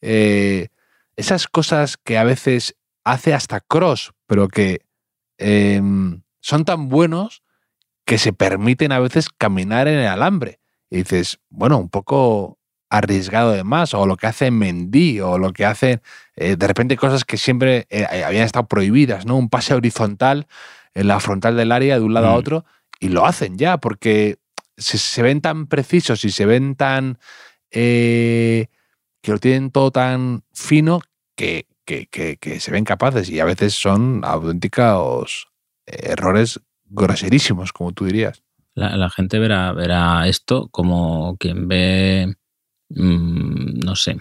[0.00, 0.68] eh,
[1.16, 4.80] esas cosas que a veces hace hasta Cross, pero que
[5.38, 5.80] eh,
[6.40, 7.42] son tan buenos
[8.04, 10.60] que se permiten a veces caminar en el alambre.
[10.90, 12.58] Y dices, bueno, un poco
[12.90, 16.00] arriesgado de más, o lo que hace Mendy, o lo que hacen
[16.36, 19.36] eh, de repente cosas que siempre eh, habían estado prohibidas, ¿no?
[19.36, 20.46] Un pase horizontal
[20.94, 22.38] en la frontal del área de un lado a Mm.
[22.38, 22.64] otro,
[23.00, 24.36] y lo hacen ya, porque
[24.76, 27.18] se, se ven tan precisos y se ven tan.
[27.76, 28.66] eh,
[29.20, 31.00] que lo tienen todo tan fino
[31.36, 35.48] que, que, que- que se ven capaces, y a veces son auténticos
[35.86, 38.42] errores groserísimos, como tú dirías.
[38.74, 42.36] La, la gente verá, verá esto como quien ve,
[42.90, 44.18] mm, no sé,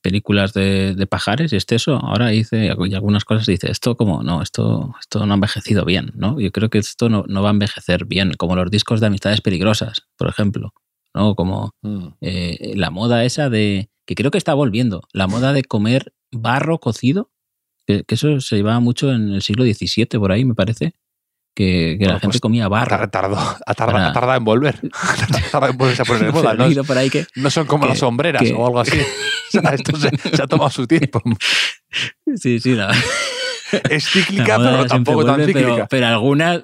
[0.00, 1.96] películas de, de pajares y este eso.
[1.96, 6.12] Ahora dice, y algunas cosas dice, esto como, no, esto, esto no ha envejecido bien,
[6.14, 6.40] ¿no?
[6.40, 9.40] Yo creo que esto no, no va a envejecer bien, como los discos de amistades
[9.40, 10.72] peligrosas, por ejemplo,
[11.14, 11.34] ¿no?
[11.34, 11.74] Como
[12.20, 16.78] eh, la moda esa de, que creo que está volviendo, la moda de comer barro
[16.78, 17.30] cocido,
[17.86, 20.94] que, que eso se llevaba mucho en el siglo XVII, por ahí me parece,
[21.54, 23.08] que, que la Bueno, gente pues, comía barro.
[23.10, 24.80] tardado, ha tardado, en volver.
[24.92, 26.54] Ha tardado en volverse a poner de moda.
[26.54, 28.98] No, por ahí que no son como que- las sombreras o algo así.
[29.00, 29.04] O
[29.60, 31.20] sea, esto se, se ha tomado su tiempo.
[32.36, 32.90] Sí, sí, la,
[33.90, 35.74] Es cíclica, la pero tampoco tan vuelve, cíclica.
[35.74, 36.60] Pero, pero algunas,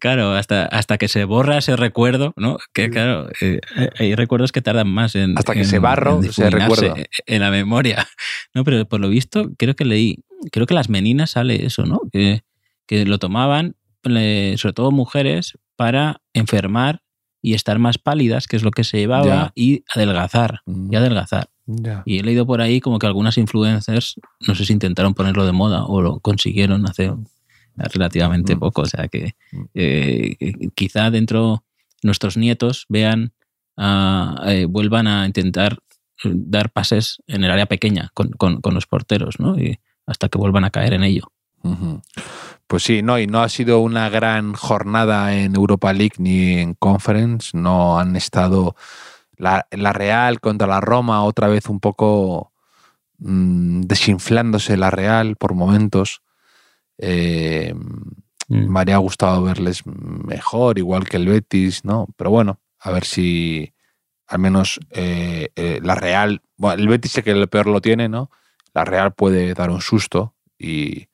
[0.00, 2.58] claro, hasta, hasta que se borra ese recuerdo, ¿no?
[2.72, 3.60] Que claro, eh,
[3.98, 5.38] hay recuerdos que tardan más en.
[5.38, 6.94] Hasta que en- se barro, se recuerda.
[7.26, 8.08] En la memoria.
[8.54, 12.00] No, pero por lo visto, creo que leí, creo que las meninas sale eso, ¿no?
[12.12, 12.42] Que,
[12.86, 17.02] que lo tomaban, eh, sobre todo mujeres, para enfermar
[17.40, 19.52] y estar más pálidas, que es lo que se llevaba, Ya.
[19.54, 21.48] y adelgazar, Mm, y adelgazar.
[21.66, 22.02] ya.
[22.06, 24.14] Y he leído por ahí como que algunas influencers,
[24.46, 27.12] no sé si intentaron ponerlo de moda o lo consiguieron hace
[27.76, 28.58] relativamente Mm.
[28.60, 28.82] poco.
[28.82, 29.62] O sea que Mm.
[29.74, 30.36] eh,
[30.74, 31.64] quizá dentro
[32.02, 33.32] nuestros nietos vean,
[34.46, 35.78] eh, vuelvan a intentar
[36.24, 39.58] eh, dar pases en el área pequeña con, con- con los porteros, ¿no?
[39.58, 41.32] Y hasta que vuelvan a caer en ello.
[42.66, 46.74] Pues sí, no, y no ha sido una gran jornada en Europa League ni en
[46.74, 47.56] Conference.
[47.56, 48.74] No han estado
[49.36, 52.52] la, la Real contra la Roma, otra vez un poco
[53.18, 56.22] mm, desinflándose la Real por momentos.
[56.98, 57.74] Eh,
[58.52, 58.68] Mm.
[58.70, 62.06] me habría gustado verles mejor, igual que el Betis, ¿no?
[62.16, 63.72] Pero bueno, a ver si
[64.26, 68.10] al menos eh, eh, la Real, bueno, el Betis sé que el peor lo tiene,
[68.10, 68.30] ¿no?
[68.74, 71.06] La Real puede dar un susto y,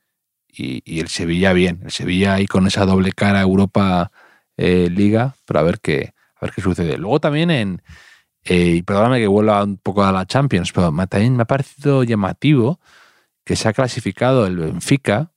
[0.59, 4.11] y, el Sevilla bien, el Sevilla ahí con esa doble cara Europa
[4.57, 6.99] eh, Liga, pero a ver qué, a ver qué sucede.
[6.99, 7.83] Luego también en,
[8.44, 12.03] eh, y perdóname que vuelva un poco a la Champions, pero también me ha parecido
[12.03, 12.81] llamativo
[13.44, 15.33] que se ha clasificado el Benfica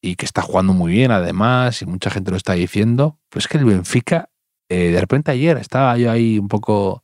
[0.00, 3.58] y que está jugando muy bien además, y mucha gente lo está diciendo, pues que
[3.58, 4.30] el Benfica,
[4.68, 7.02] eh, de repente ayer estaba yo ahí un poco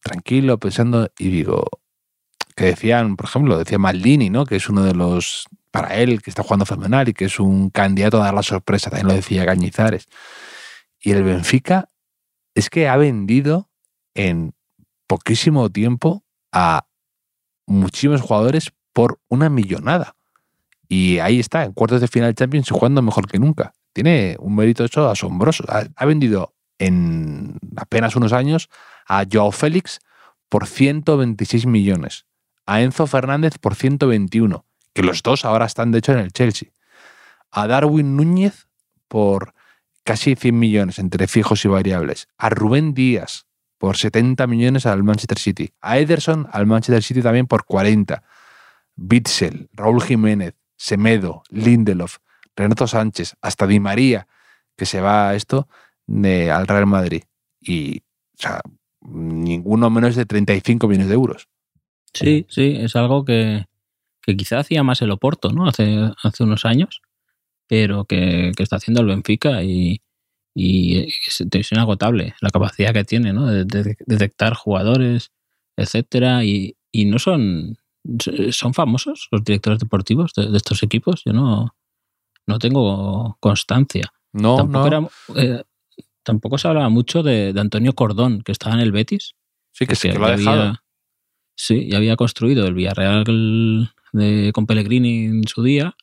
[0.00, 1.64] tranquilo pensando y digo,
[2.54, 4.46] que decían, por ejemplo, decía Maldini, ¿no?
[4.46, 7.68] Que es uno de los, para él, que está jugando fenomenal y que es un
[7.68, 10.06] candidato a dar la sorpresa, también lo decía Cañizares.
[11.00, 11.90] Y el Benfica
[12.54, 13.68] es que ha vendido
[14.14, 14.54] en
[15.06, 16.86] poquísimo tiempo a
[17.66, 20.16] muchísimos jugadores por una millonada.
[20.88, 23.74] Y ahí está, en cuartos de final Champions jugando mejor que nunca.
[23.92, 25.64] Tiene un mérito eso asombroso.
[25.68, 28.68] Ha, ha vendido en apenas unos años
[29.06, 30.00] a Joao Félix
[30.48, 32.26] por 126 millones,
[32.64, 34.65] a Enzo Fernández por 121,
[34.96, 36.70] que los dos ahora están de hecho en el Chelsea,
[37.50, 38.66] a Darwin Núñez
[39.08, 39.52] por
[40.04, 43.44] casi 100 millones entre fijos y variables, a Rubén Díaz
[43.76, 48.22] por 70 millones al Manchester City, a Ederson al Manchester City también por 40,
[48.94, 52.16] Bitzel, Raúl Jiménez, Semedo, Lindelof,
[52.56, 54.26] Renato Sánchez, hasta Di María,
[54.78, 55.68] que se va a esto
[56.06, 57.24] de, al Real Madrid.
[57.60, 58.62] Y, o sea,
[59.02, 61.48] ninguno menos de 35 millones de euros.
[62.14, 63.66] Sí, sí, es algo que,
[64.26, 65.68] que quizá hacía más el Oporto, ¿no?
[65.68, 67.00] Hace, hace unos años,
[67.68, 70.02] pero que, que está haciendo el Benfica y,
[70.54, 73.46] y es, es inagotable la capacidad que tiene, ¿no?
[73.46, 75.30] De, de detectar jugadores,
[75.76, 77.76] etcétera, y, y no son
[78.50, 81.22] son famosos los directores deportivos de, de estos equipos.
[81.24, 81.74] Yo no,
[82.46, 84.12] no tengo constancia.
[84.32, 85.08] No, tampoco, no.
[85.34, 85.64] Era, eh,
[86.22, 89.34] tampoco se hablaba mucho de, de, Antonio Cordón, que estaba en el Betis.
[89.72, 90.76] Sí, que, sí, que lo ha dejado.
[91.56, 93.92] Sí, y había construido el Villarreal
[94.52, 95.96] con Pellegrini en su día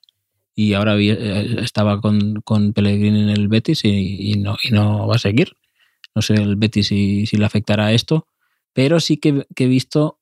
[0.55, 1.15] y ahora había,
[1.61, 5.57] estaba con, Pellegrini en el Betis y, no, va a seguir.
[6.15, 8.27] No sé el Betis si, le afectará esto,
[8.71, 10.19] pero sí que, he visto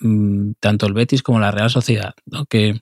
[0.00, 2.46] mmm, tanto el Betis como la Real Sociedad, ¿no?
[2.46, 2.80] que,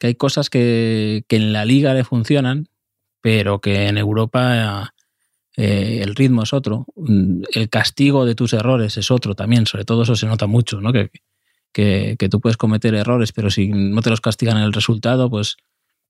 [0.00, 2.68] hay cosas que, en la liga le funcionan,
[3.22, 4.92] pero que en Europa
[5.56, 6.86] eh, el ritmo es otro,
[7.54, 10.92] el castigo de tus errores es otro también, sobre todo eso se nota mucho, ¿no?
[10.92, 11.10] que,
[11.74, 15.56] que, tú puedes cometer errores, pero si no te los castigan en el resultado, pues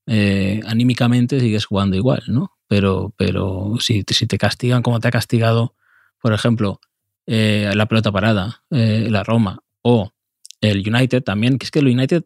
[0.07, 2.53] eh, anímicamente sigues jugando igual, ¿no?
[2.69, 5.75] Pero, pero si, si te castigan como te ha castigado,
[6.21, 6.81] por ejemplo,
[7.27, 10.13] eh, la pelota parada, eh, la Roma o
[10.61, 12.25] el United también, que es que el United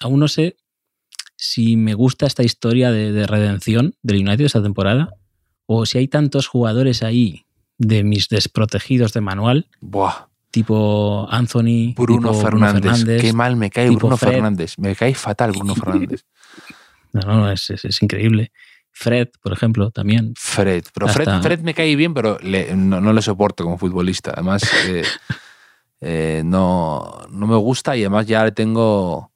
[0.00, 0.56] aún no sé
[1.36, 5.14] si me gusta esta historia de, de redención del United esta temporada
[5.66, 7.46] o si hay tantos jugadores ahí
[7.78, 9.68] de mis desprotegidos de manual.
[9.80, 10.29] Buah.
[10.50, 12.80] Tipo Anthony, Bruno, tipo Fernández.
[12.82, 13.22] Bruno Fernández.
[13.22, 14.32] Qué mal me cae Bruno Fred.
[14.32, 14.74] Fernández.
[14.78, 16.24] Me cae fatal Bruno Fernández.
[17.12, 18.50] No, no, es, es, es, increíble.
[18.92, 20.34] Fred, por ejemplo, también.
[20.36, 20.84] Fred.
[20.92, 24.32] Pero Fred, me cae bien, pero le- no, no le soporto como futbolista.
[24.32, 25.04] Además, eh,
[26.00, 29.30] eh, no, no me gusta y además ya le tengo.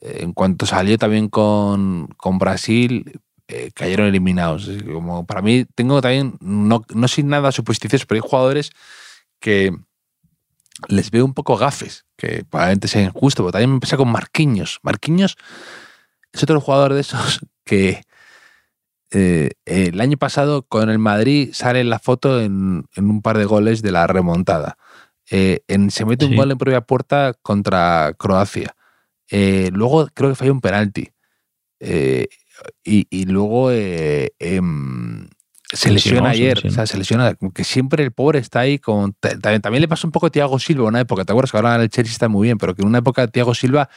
[0.00, 4.68] eh, en cuanto salió también con, con Brasil, eh, cayeron eliminados.
[4.92, 8.70] Como para mí, tengo también, no, no sin nada supersticioso, pero hay jugadores
[9.40, 9.72] que
[10.88, 14.78] les veo un poco gafes, que probablemente sea injusto, pero también me pasa con Marquinhos.
[14.82, 15.36] Marquinhos
[16.32, 18.02] es otro jugador de esos que
[19.10, 23.44] eh, el año pasado con el Madrid sale la foto en, en un par de
[23.44, 24.76] goles de la remontada.
[25.30, 28.76] Eh, en, se mete un gol en propia puerta contra Croacia.
[29.30, 31.10] Eh, luego creo que falló un penalti.
[31.78, 35.28] Y, y luego em,
[35.70, 36.62] se Se lesiona ayer.
[36.66, 37.34] O sea, se lesiona.
[37.54, 39.12] Que siempre el pobre está ahí con.
[39.14, 41.24] ta- También, también le pasó un poco a Thiago Silva una época.
[41.24, 42.58] ¿Te acuerdas que ahora el Chelsea está muy bien?
[42.58, 43.88] Pero que en una época Thiago Silva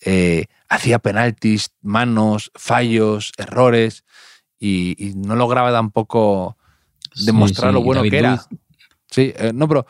[0.00, 4.04] eh, hacía penaltis, manos, fallos, errores.
[4.58, 6.56] Y, y no lograba tampoco
[7.24, 8.42] demostrar lo bueno David que era.
[9.10, 9.86] Sí, eh, no, pero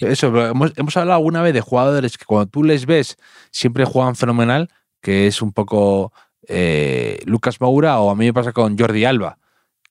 [0.00, 3.16] eso, pero hemos, hemos hablado alguna vez de jugadores que cuando tú les ves
[3.50, 4.68] siempre juegan fenomenal,
[5.00, 6.12] que es un poco
[6.46, 9.38] eh, Lucas Moura o a mí me pasa con Jordi Alba,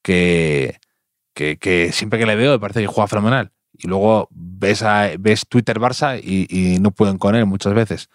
[0.01, 0.79] que,
[1.33, 3.51] que, siempre que le veo me parece que juega fenomenal.
[3.73, 8.09] Y luego ves, a, ves Twitter Barça y, no pueden con él muchas veces.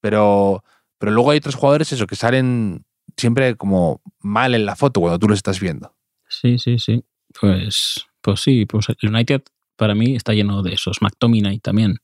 [0.00, 0.64] Pero,
[0.98, 2.84] pero luego hay otros jugadores eso que salen
[3.16, 5.94] siempre como mal en la foto cuando tú los estás viendo.
[6.28, 7.04] Sí, sí, sí.
[7.40, 9.42] Pues, pues sí, pues el United
[9.76, 11.02] para mí está lleno de esos.
[11.02, 11.96] McTominay también.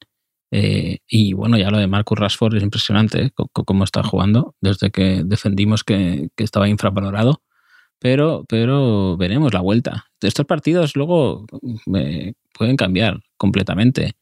[0.50, 3.30] Eh, y bueno, ya lo de Marcus Rashford es impresionante ¿eh?
[3.52, 7.42] cómo está jugando desde que defendimos que, que estaba infravalorado.
[7.98, 10.06] Pero, pero veremos la vuelta.
[10.20, 11.46] Estos partidos luego
[11.94, 14.12] eh, pueden cambiar completamente.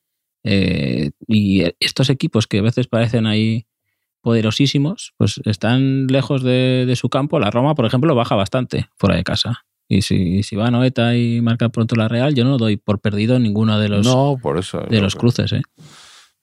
[0.44, 3.66] Eh, y estos equipos que a veces parecen ahí
[4.20, 7.38] poderosísimos, pues están lejos de, de su campo.
[7.38, 9.64] La Roma, por ejemplo, baja bastante fuera de casa.
[9.88, 13.38] Y si, si va Noeta y marca pronto la Real, yo no doy por perdido
[13.38, 14.80] ninguno de los, no, por eso.
[14.80, 15.52] de los cruces.
[15.52, 15.62] ¿eh?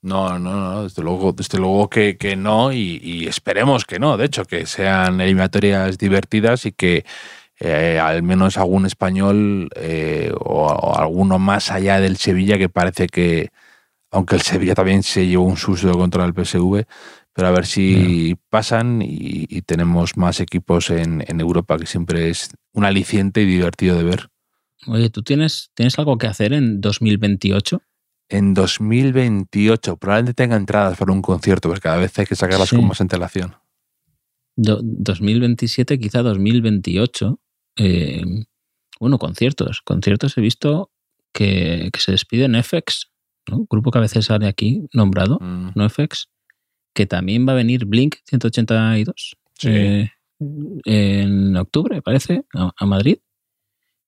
[0.03, 4.17] No, no, no, desde luego, desde luego que, que no y, y esperemos que no,
[4.17, 7.05] de hecho, que sean eliminatorias divertidas y que
[7.59, 13.07] eh, al menos algún español eh, o, o alguno más allá del Sevilla que parece
[13.07, 13.49] que,
[14.09, 16.85] aunque el Sevilla también se llevó un susto contra el PSV,
[17.33, 22.31] pero a ver si pasan y, y tenemos más equipos en, en Europa, que siempre
[22.31, 24.29] es un aliciente y divertido de ver.
[24.87, 27.83] Oye, ¿tú tienes, tienes algo que hacer en 2028?
[28.31, 32.75] En 2028 probablemente tenga entradas para un concierto, porque cada vez hay que sacarlas Sí.
[32.77, 33.55] con más antelación.
[34.55, 37.39] Do- 2027, quizá 2028.
[37.77, 38.21] eh,
[38.99, 39.81] bueno, conciertos.
[39.81, 40.91] Conciertos he visto
[41.33, 43.09] que, que se despide NFX,
[43.49, 43.59] ¿no?
[43.59, 45.71] Un grupo que a veces sale aquí nombrado, Mm.
[45.75, 46.27] NoFX,
[46.93, 49.69] que también va a venir Blink 182 Sí.
[49.71, 50.11] eh,
[50.85, 53.19] en octubre, parece, a, a Madrid.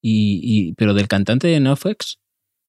[0.02, 2.20] Y, y- pero del cantante de NoFX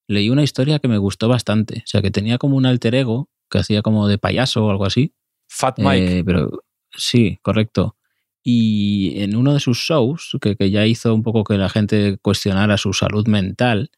[0.06, 1.80] leí una historia que me gustó bastante.
[1.84, 4.84] O sea, que tenía como un alter ego que hacía como de payaso o algo
[4.84, 5.14] así.
[5.48, 6.18] Fat Mike.
[6.18, 6.50] Eh, pero
[6.90, 7.96] sí, correcto.
[8.42, 12.18] Y en uno de sus shows, que, que ya hizo un poco que la gente
[12.20, 13.90] cuestionara su salud mental,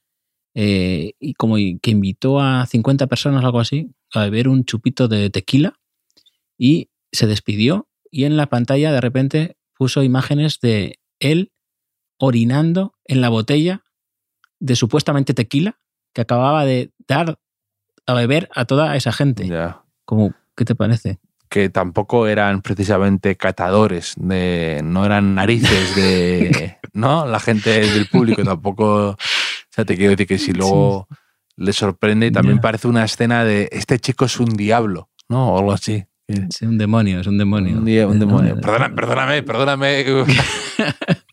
[0.58, 5.28] eh, y como que invitó a 50 personas, algo así, a beber un chupito de
[5.28, 5.78] tequila
[6.56, 7.88] y se despidió.
[8.10, 11.52] Y en la pantalla de repente puso imágenes de él
[12.18, 13.84] orinando en la botella
[14.58, 15.78] de supuestamente tequila
[16.16, 17.38] que acababa de dar
[18.07, 19.46] a beber a toda esa gente.
[19.46, 19.83] Ya.
[20.07, 21.18] Como, ¿Qué te parece?
[21.50, 26.79] Que tampoco eran precisamente catadores, de, no eran narices de.
[26.94, 27.26] ¿No?
[27.26, 29.11] La gente del público tampoco.
[29.11, 29.16] O
[29.68, 31.07] sea, te quiero decir que si luego
[31.57, 32.62] le sorprende, también Ya.
[32.62, 35.50] parece una escena de este chico es un diablo, ¿no?
[35.52, 36.02] O algo así.
[36.29, 37.76] Es un demonio, es un demonio.
[37.76, 38.55] Un, día, un Eh, demonio.
[38.55, 40.05] no, Perdona- perdóname, perdóname.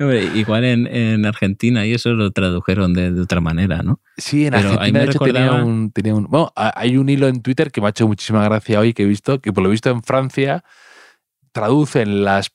[0.00, 4.00] hombre, igual en, en Argentina y eso lo tradujeron de, de otra manera, ¿no?
[4.16, 7.28] Sí, en Pero Argentina de hecho tenía un, tenía un- Bueno, ha- hay un hilo
[7.28, 9.70] en Twitter que me ha hecho muchísima gracia hoy que he visto, que por lo
[9.70, 10.64] visto en Francia
[11.52, 12.50] traducen las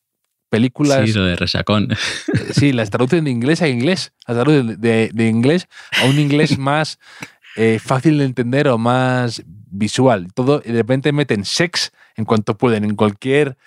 [0.49, 1.89] películas Sí, lo de resacón.
[2.53, 4.13] Sí, las traducen de inglés a inglés.
[4.27, 5.67] Las traducen de, de inglés
[6.01, 6.99] a un inglés más
[7.57, 10.27] eh, fácil de entender o más visual.
[10.33, 12.83] Todo, y de repente meten sex en cuanto pueden.
[12.85, 13.57] En cualquier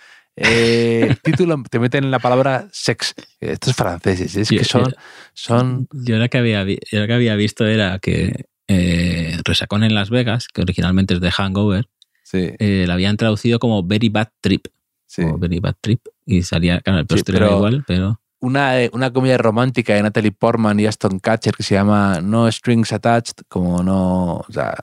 [0.40, 3.14] eh, título te meten la palabra sex.
[3.40, 4.90] Estos franceses, es Sí, que son.
[4.90, 4.94] eh,
[5.34, 9.94] son Yo lo que había, yo lo que había visto era que eh, Resacón en
[9.94, 11.88] Las Vegas, que originalmente es de Hangover,
[12.22, 14.66] sí, eh, la habían traducido como Very Bad Trip.
[15.06, 15.22] sí.
[15.22, 16.00] O Very Bad Trip.
[16.26, 18.20] Y salía, claro, el Sí, postre era igual, pero.
[18.40, 22.92] Una, una comedia romántica de Natalie Portman y Aston Catcher que se llama No Strings
[22.92, 24.36] Attached, como no.
[24.36, 24.74] O sea,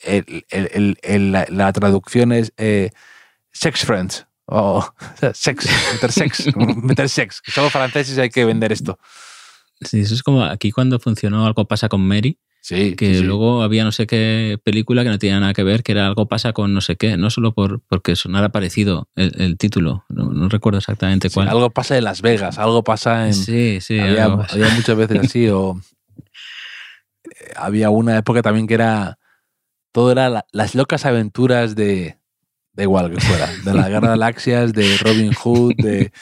[0.00, 2.90] el- el- el- el- la, la traducción es eh,
[3.52, 4.26] Sex Friends.
[4.46, 4.84] O,
[5.34, 7.40] sex, meter sex, meter sex.
[7.40, 8.98] Que Solo franceses hay que vender esto.
[9.80, 13.24] Sí, eso es como aquí cuando funcionó Algo pasa con Mary, Sí, que sí, sí.
[13.24, 16.28] luego había no sé qué película que no tenía nada que ver, que era Algo
[16.28, 20.30] pasa con no sé qué, no solo por porque sonara parecido el, el título, no,
[20.30, 21.48] no recuerdo exactamente cuál.
[21.48, 23.34] algo pasa en Las Vegas, algo pasa en.
[23.34, 25.48] sí, sí, había, muchas veces así.
[25.48, 25.78] O
[27.24, 29.18] eh, había una época también que era.
[29.92, 32.18] Todo era la- las locas aventuras de.
[32.74, 33.48] Da igual que fuera.
[33.64, 36.12] De la Guerra de Galaxias, de Robin Hood, de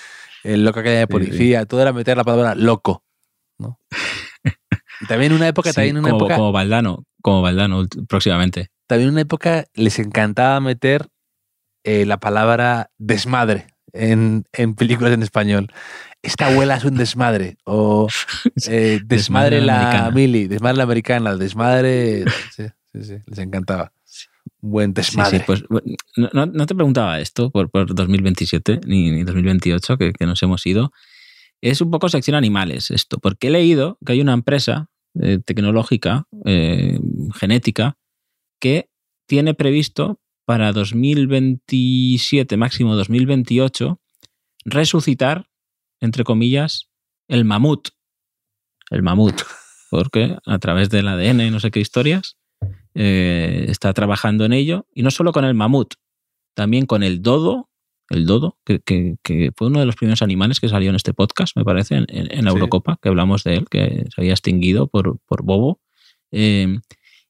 [0.45, 1.67] el Loca Academia de Sí, Policía.
[1.67, 3.05] Todo era meter la palabra loco.
[3.59, 3.79] ¿no?
[5.01, 8.71] Y también una época, Sí, también una como, época, como Valdano, como Valdano próximamente.
[8.87, 11.09] también una época les encantaba meter
[11.85, 15.73] eh, la palabra desmadre en, en películas en español.
[16.23, 17.57] Esta abuela es un desmadre.
[17.65, 18.09] O
[18.69, 20.11] eh, desmadre, Desmadre la americana.
[20.13, 22.25] mili, desmadre la americana, desmadre.
[22.55, 23.93] Sí, sí, sí, les encantaba.
[24.63, 25.39] Buen desmadre.
[25.39, 25.65] sí, pues
[26.17, 30.43] no, no- no te preguntaba esto por, por 2027 ni, ni 2028 que, que nos
[30.43, 30.93] hemos ido.
[31.61, 34.89] Es un poco sección animales esto, porque he leído que hay una empresa
[35.21, 36.99] eh, tecnológica, eh,
[37.35, 37.97] genética,
[38.61, 38.89] que
[39.29, 44.01] tiene previsto para 2027, máximo 2028,
[44.65, 45.49] resucitar,
[46.01, 46.89] entre comillas,
[47.29, 47.89] el mamut.
[48.91, 49.43] El mamut.
[49.91, 52.37] Porque a través del ADN y no sé qué historias,
[52.95, 54.87] eh, está trabajando en ello.
[54.95, 55.95] Y no solo con el mamut,
[56.55, 57.71] también con el dodo,
[58.11, 61.15] el dodo, que, que- que fue uno de los primeros animales que salió en este
[61.15, 62.07] podcast, me parece, en,
[62.45, 62.57] la Sí.
[62.57, 65.81] Eurocopa, que hablamos de él, que se había extinguido por, por bobo.
[66.31, 66.79] Eh,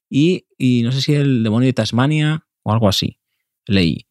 [0.09, 3.19] y, y no sé si el demonio de Tasmania o algo así,
[3.65, 4.07] leí.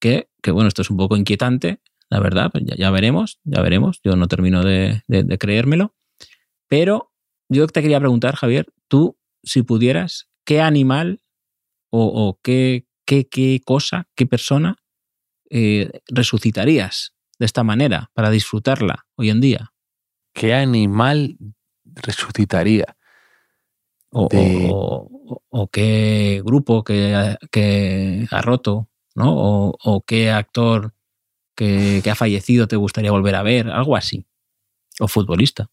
[0.00, 1.80] Que, que bueno, esto es un poco inquietante,
[2.10, 4.00] la verdad, ya, ya veremos, ya veremos.
[4.04, 5.94] Yo no termino de, de- de creérmelo.
[6.68, 7.12] Pero
[7.48, 11.20] yo te quería preguntar, Javier, tú, si pudieras, ¿qué animal
[11.90, 14.76] o, o qué, qué, qué cosa, qué persona
[15.50, 19.72] eh, resucitarías de esta manera para disfrutarla hoy en día?
[20.32, 21.36] ¿Qué animal
[21.84, 22.96] resucitaría?
[24.10, 24.70] O, De-
[25.50, 29.34] o- qué grupo que, ha- que ha roto, ¿no?
[29.36, 30.94] O, o qué actor
[31.54, 34.24] que, que ha fallecido te gustaría volver a ver, algo así.
[34.98, 35.68] O futbolista.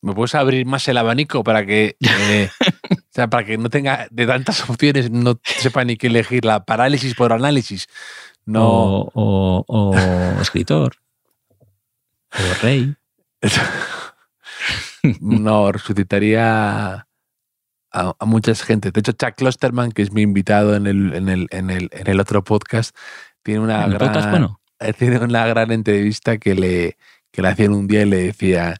[0.00, 2.48] ¿Me puedes abrir más el abanico para que, eh,
[3.16, 6.44] sea, para que no tenga de tantas opciones, no sepa ni qué elegir?
[6.44, 7.86] La parálisis por análisis.
[8.44, 8.64] No.
[8.66, 9.94] O, o- o
[10.40, 10.96] escritor.
[12.32, 12.94] O rey.
[15.20, 17.06] no, resucitaría
[17.92, 18.90] a, a muchas gente.
[18.90, 22.06] De hecho, Chuck Klosterman, que es mi invitado en el, en el, en el, en
[22.08, 22.96] el otro podcast,
[23.42, 24.60] tiene una, En el gran, podcast, bueno.
[24.80, 26.96] eh, tiene una gran entrevista que le,
[27.30, 28.76] que le hacían un día y le decía,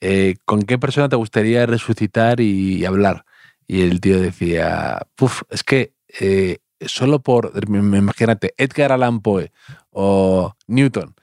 [0.00, 3.24] eh, ¿con qué persona te gustaría resucitar y, hablar?
[3.70, 9.52] Y el tío decía, Puf, es que eh, solo por, imagínate, Edgar Allan Poe
[9.90, 11.14] o Newton,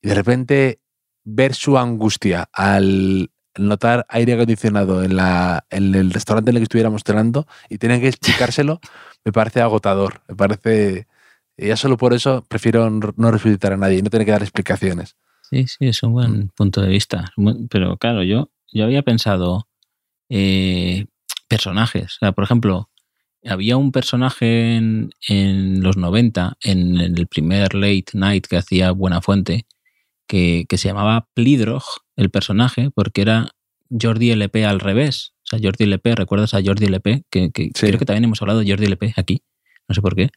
[0.00, 0.78] y de repente
[1.24, 6.64] ver su angustia al notar aire acondicionado en, la, en el restaurante en el que
[6.66, 8.78] estuviéramos cenando y tener que explicárselo,
[9.24, 10.20] me parece agotador.
[10.28, 11.08] Me parece.
[11.56, 15.16] Ya solo por eso prefiero no resucitar a nadie y no tener que dar explicaciones.
[15.50, 17.32] Sí, sí, es un buen punto de vista.
[17.68, 19.66] Pero claro, yo, yo había pensado
[20.28, 21.06] eh,
[21.48, 22.14] personajes.
[22.16, 22.90] O sea, por ejemplo,
[23.44, 29.66] había un personaje en, en los 90, en el primer late night que hacía Buenafuente,
[30.26, 31.82] que, que se llamaba Plidrog,
[32.16, 33.48] el personaje, porque era
[33.90, 35.32] Jordi LP al revés.
[35.44, 37.24] O sea, Jordi LP, ¿recuerdas a Jordi LP?
[37.30, 37.86] Que, que Sí.
[37.86, 39.42] creo que también hemos hablado de Jordi LP aquí,
[39.88, 40.28] no sé por qué.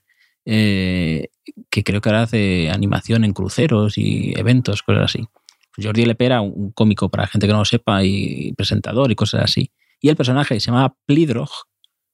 [0.46, 1.28] Eh,
[1.70, 5.28] que creo que ahora hace animación en cruceros y eventos, cosas así.
[5.82, 9.44] Jordi LP era un cómico para gente que no lo sepa y presentador y cosas
[9.44, 9.72] así.
[10.02, 11.50] Y el personaje se llamaba Plidrog,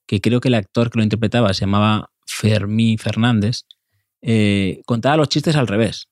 [0.06, 3.62] que creo que el actor que lo interpretaba se llamaba Fermí Fernández,
[4.22, 6.04] eh, contaba los chistes al revés.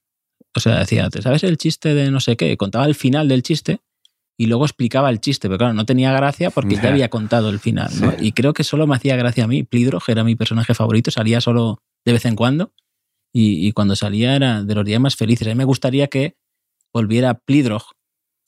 [0.54, 2.56] O sea, decía, ¿te sabes el chiste de no sé qué?
[2.56, 3.80] Contaba el final del chiste
[4.38, 6.88] y luego explicaba el chiste, pero claro, no tenía gracia porque ya Ya.
[6.90, 7.90] había contado el final.
[8.00, 8.10] ¿no?
[8.12, 8.16] Sí.
[8.20, 9.64] Y creo que solo me hacía gracia a mí.
[9.64, 12.72] Plidrog era mi personaje favorito, salía solo de vez en cuando
[13.34, 15.46] y, y cuando salía era de los días más felices.
[15.46, 16.36] A mí me gustaría que
[16.92, 17.82] volviera Plidrog,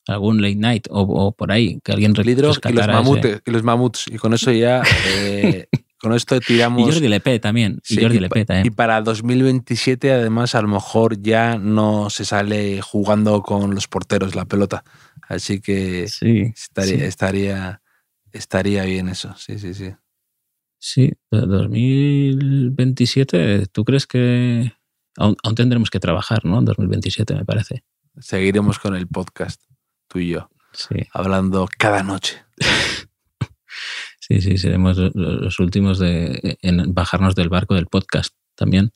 [0.09, 3.43] algún late night o, o por ahí, que alguien Lidros y los, rescatara ese- mamutes,
[3.47, 4.07] y los mamuts.
[4.09, 4.83] Y con eso ya.
[5.07, 5.69] eh,
[6.01, 6.83] con esto Y tiramos.
[6.93, 7.81] Jordi Lepé también.
[7.85, 8.67] Sí, y Jordi y Lepé también.
[8.67, 14.35] Y para 2027, además, a lo mejor ya no se sale jugando con los porteros
[14.35, 14.85] la pelota.
[15.29, 17.05] Así que sí, estaría, sí.
[17.05, 17.83] estaría,
[18.33, 19.35] estaría bien eso.
[19.37, 19.91] Sí, sí, sí.
[20.81, 24.73] Sí, de 2027, ¿tú crees que
[25.17, 26.59] aún, aún tendremos que trabajar, ¿no?
[26.61, 27.83] En 2027, me parece.
[28.21, 29.61] Seguiremos con el podcast,
[30.09, 32.37] tú y yo, Sí, hablando cada noche.
[34.21, 38.93] sí, sí, seremos lo- los últimos de, en bajarnos del barco del podcast también.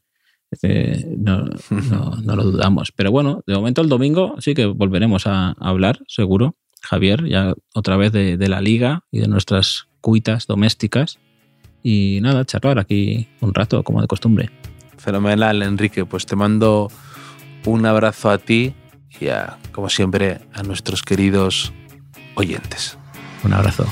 [0.62, 2.92] Eh, no, no, no lo dudamos.
[2.92, 6.56] Pero bueno, de momento el domingo sí que volveremos a hablar, seguro.
[6.82, 11.18] Javier, ya otra vez de, de la liga y de nuestras cuitas domésticas.
[11.82, 14.50] Y nada, charlar aquí un rato, como de costumbre.
[14.98, 16.04] Fenomenal, Enrique.
[16.04, 16.88] Pues te mando
[17.66, 18.74] un abrazo a ti
[19.20, 21.72] y a, como siempre, a nuestros queridos
[22.34, 22.96] oyentes.
[23.44, 23.86] Un abrazo.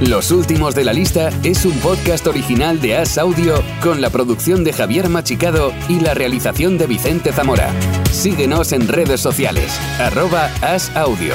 [0.00, 4.62] Los últimos de la lista es un podcast original de As Audio con la producción
[4.64, 7.72] de Javier Machicado y la realización de Vicente Zamora.
[8.10, 11.34] Síguenos en redes sociales, arroba As Audio.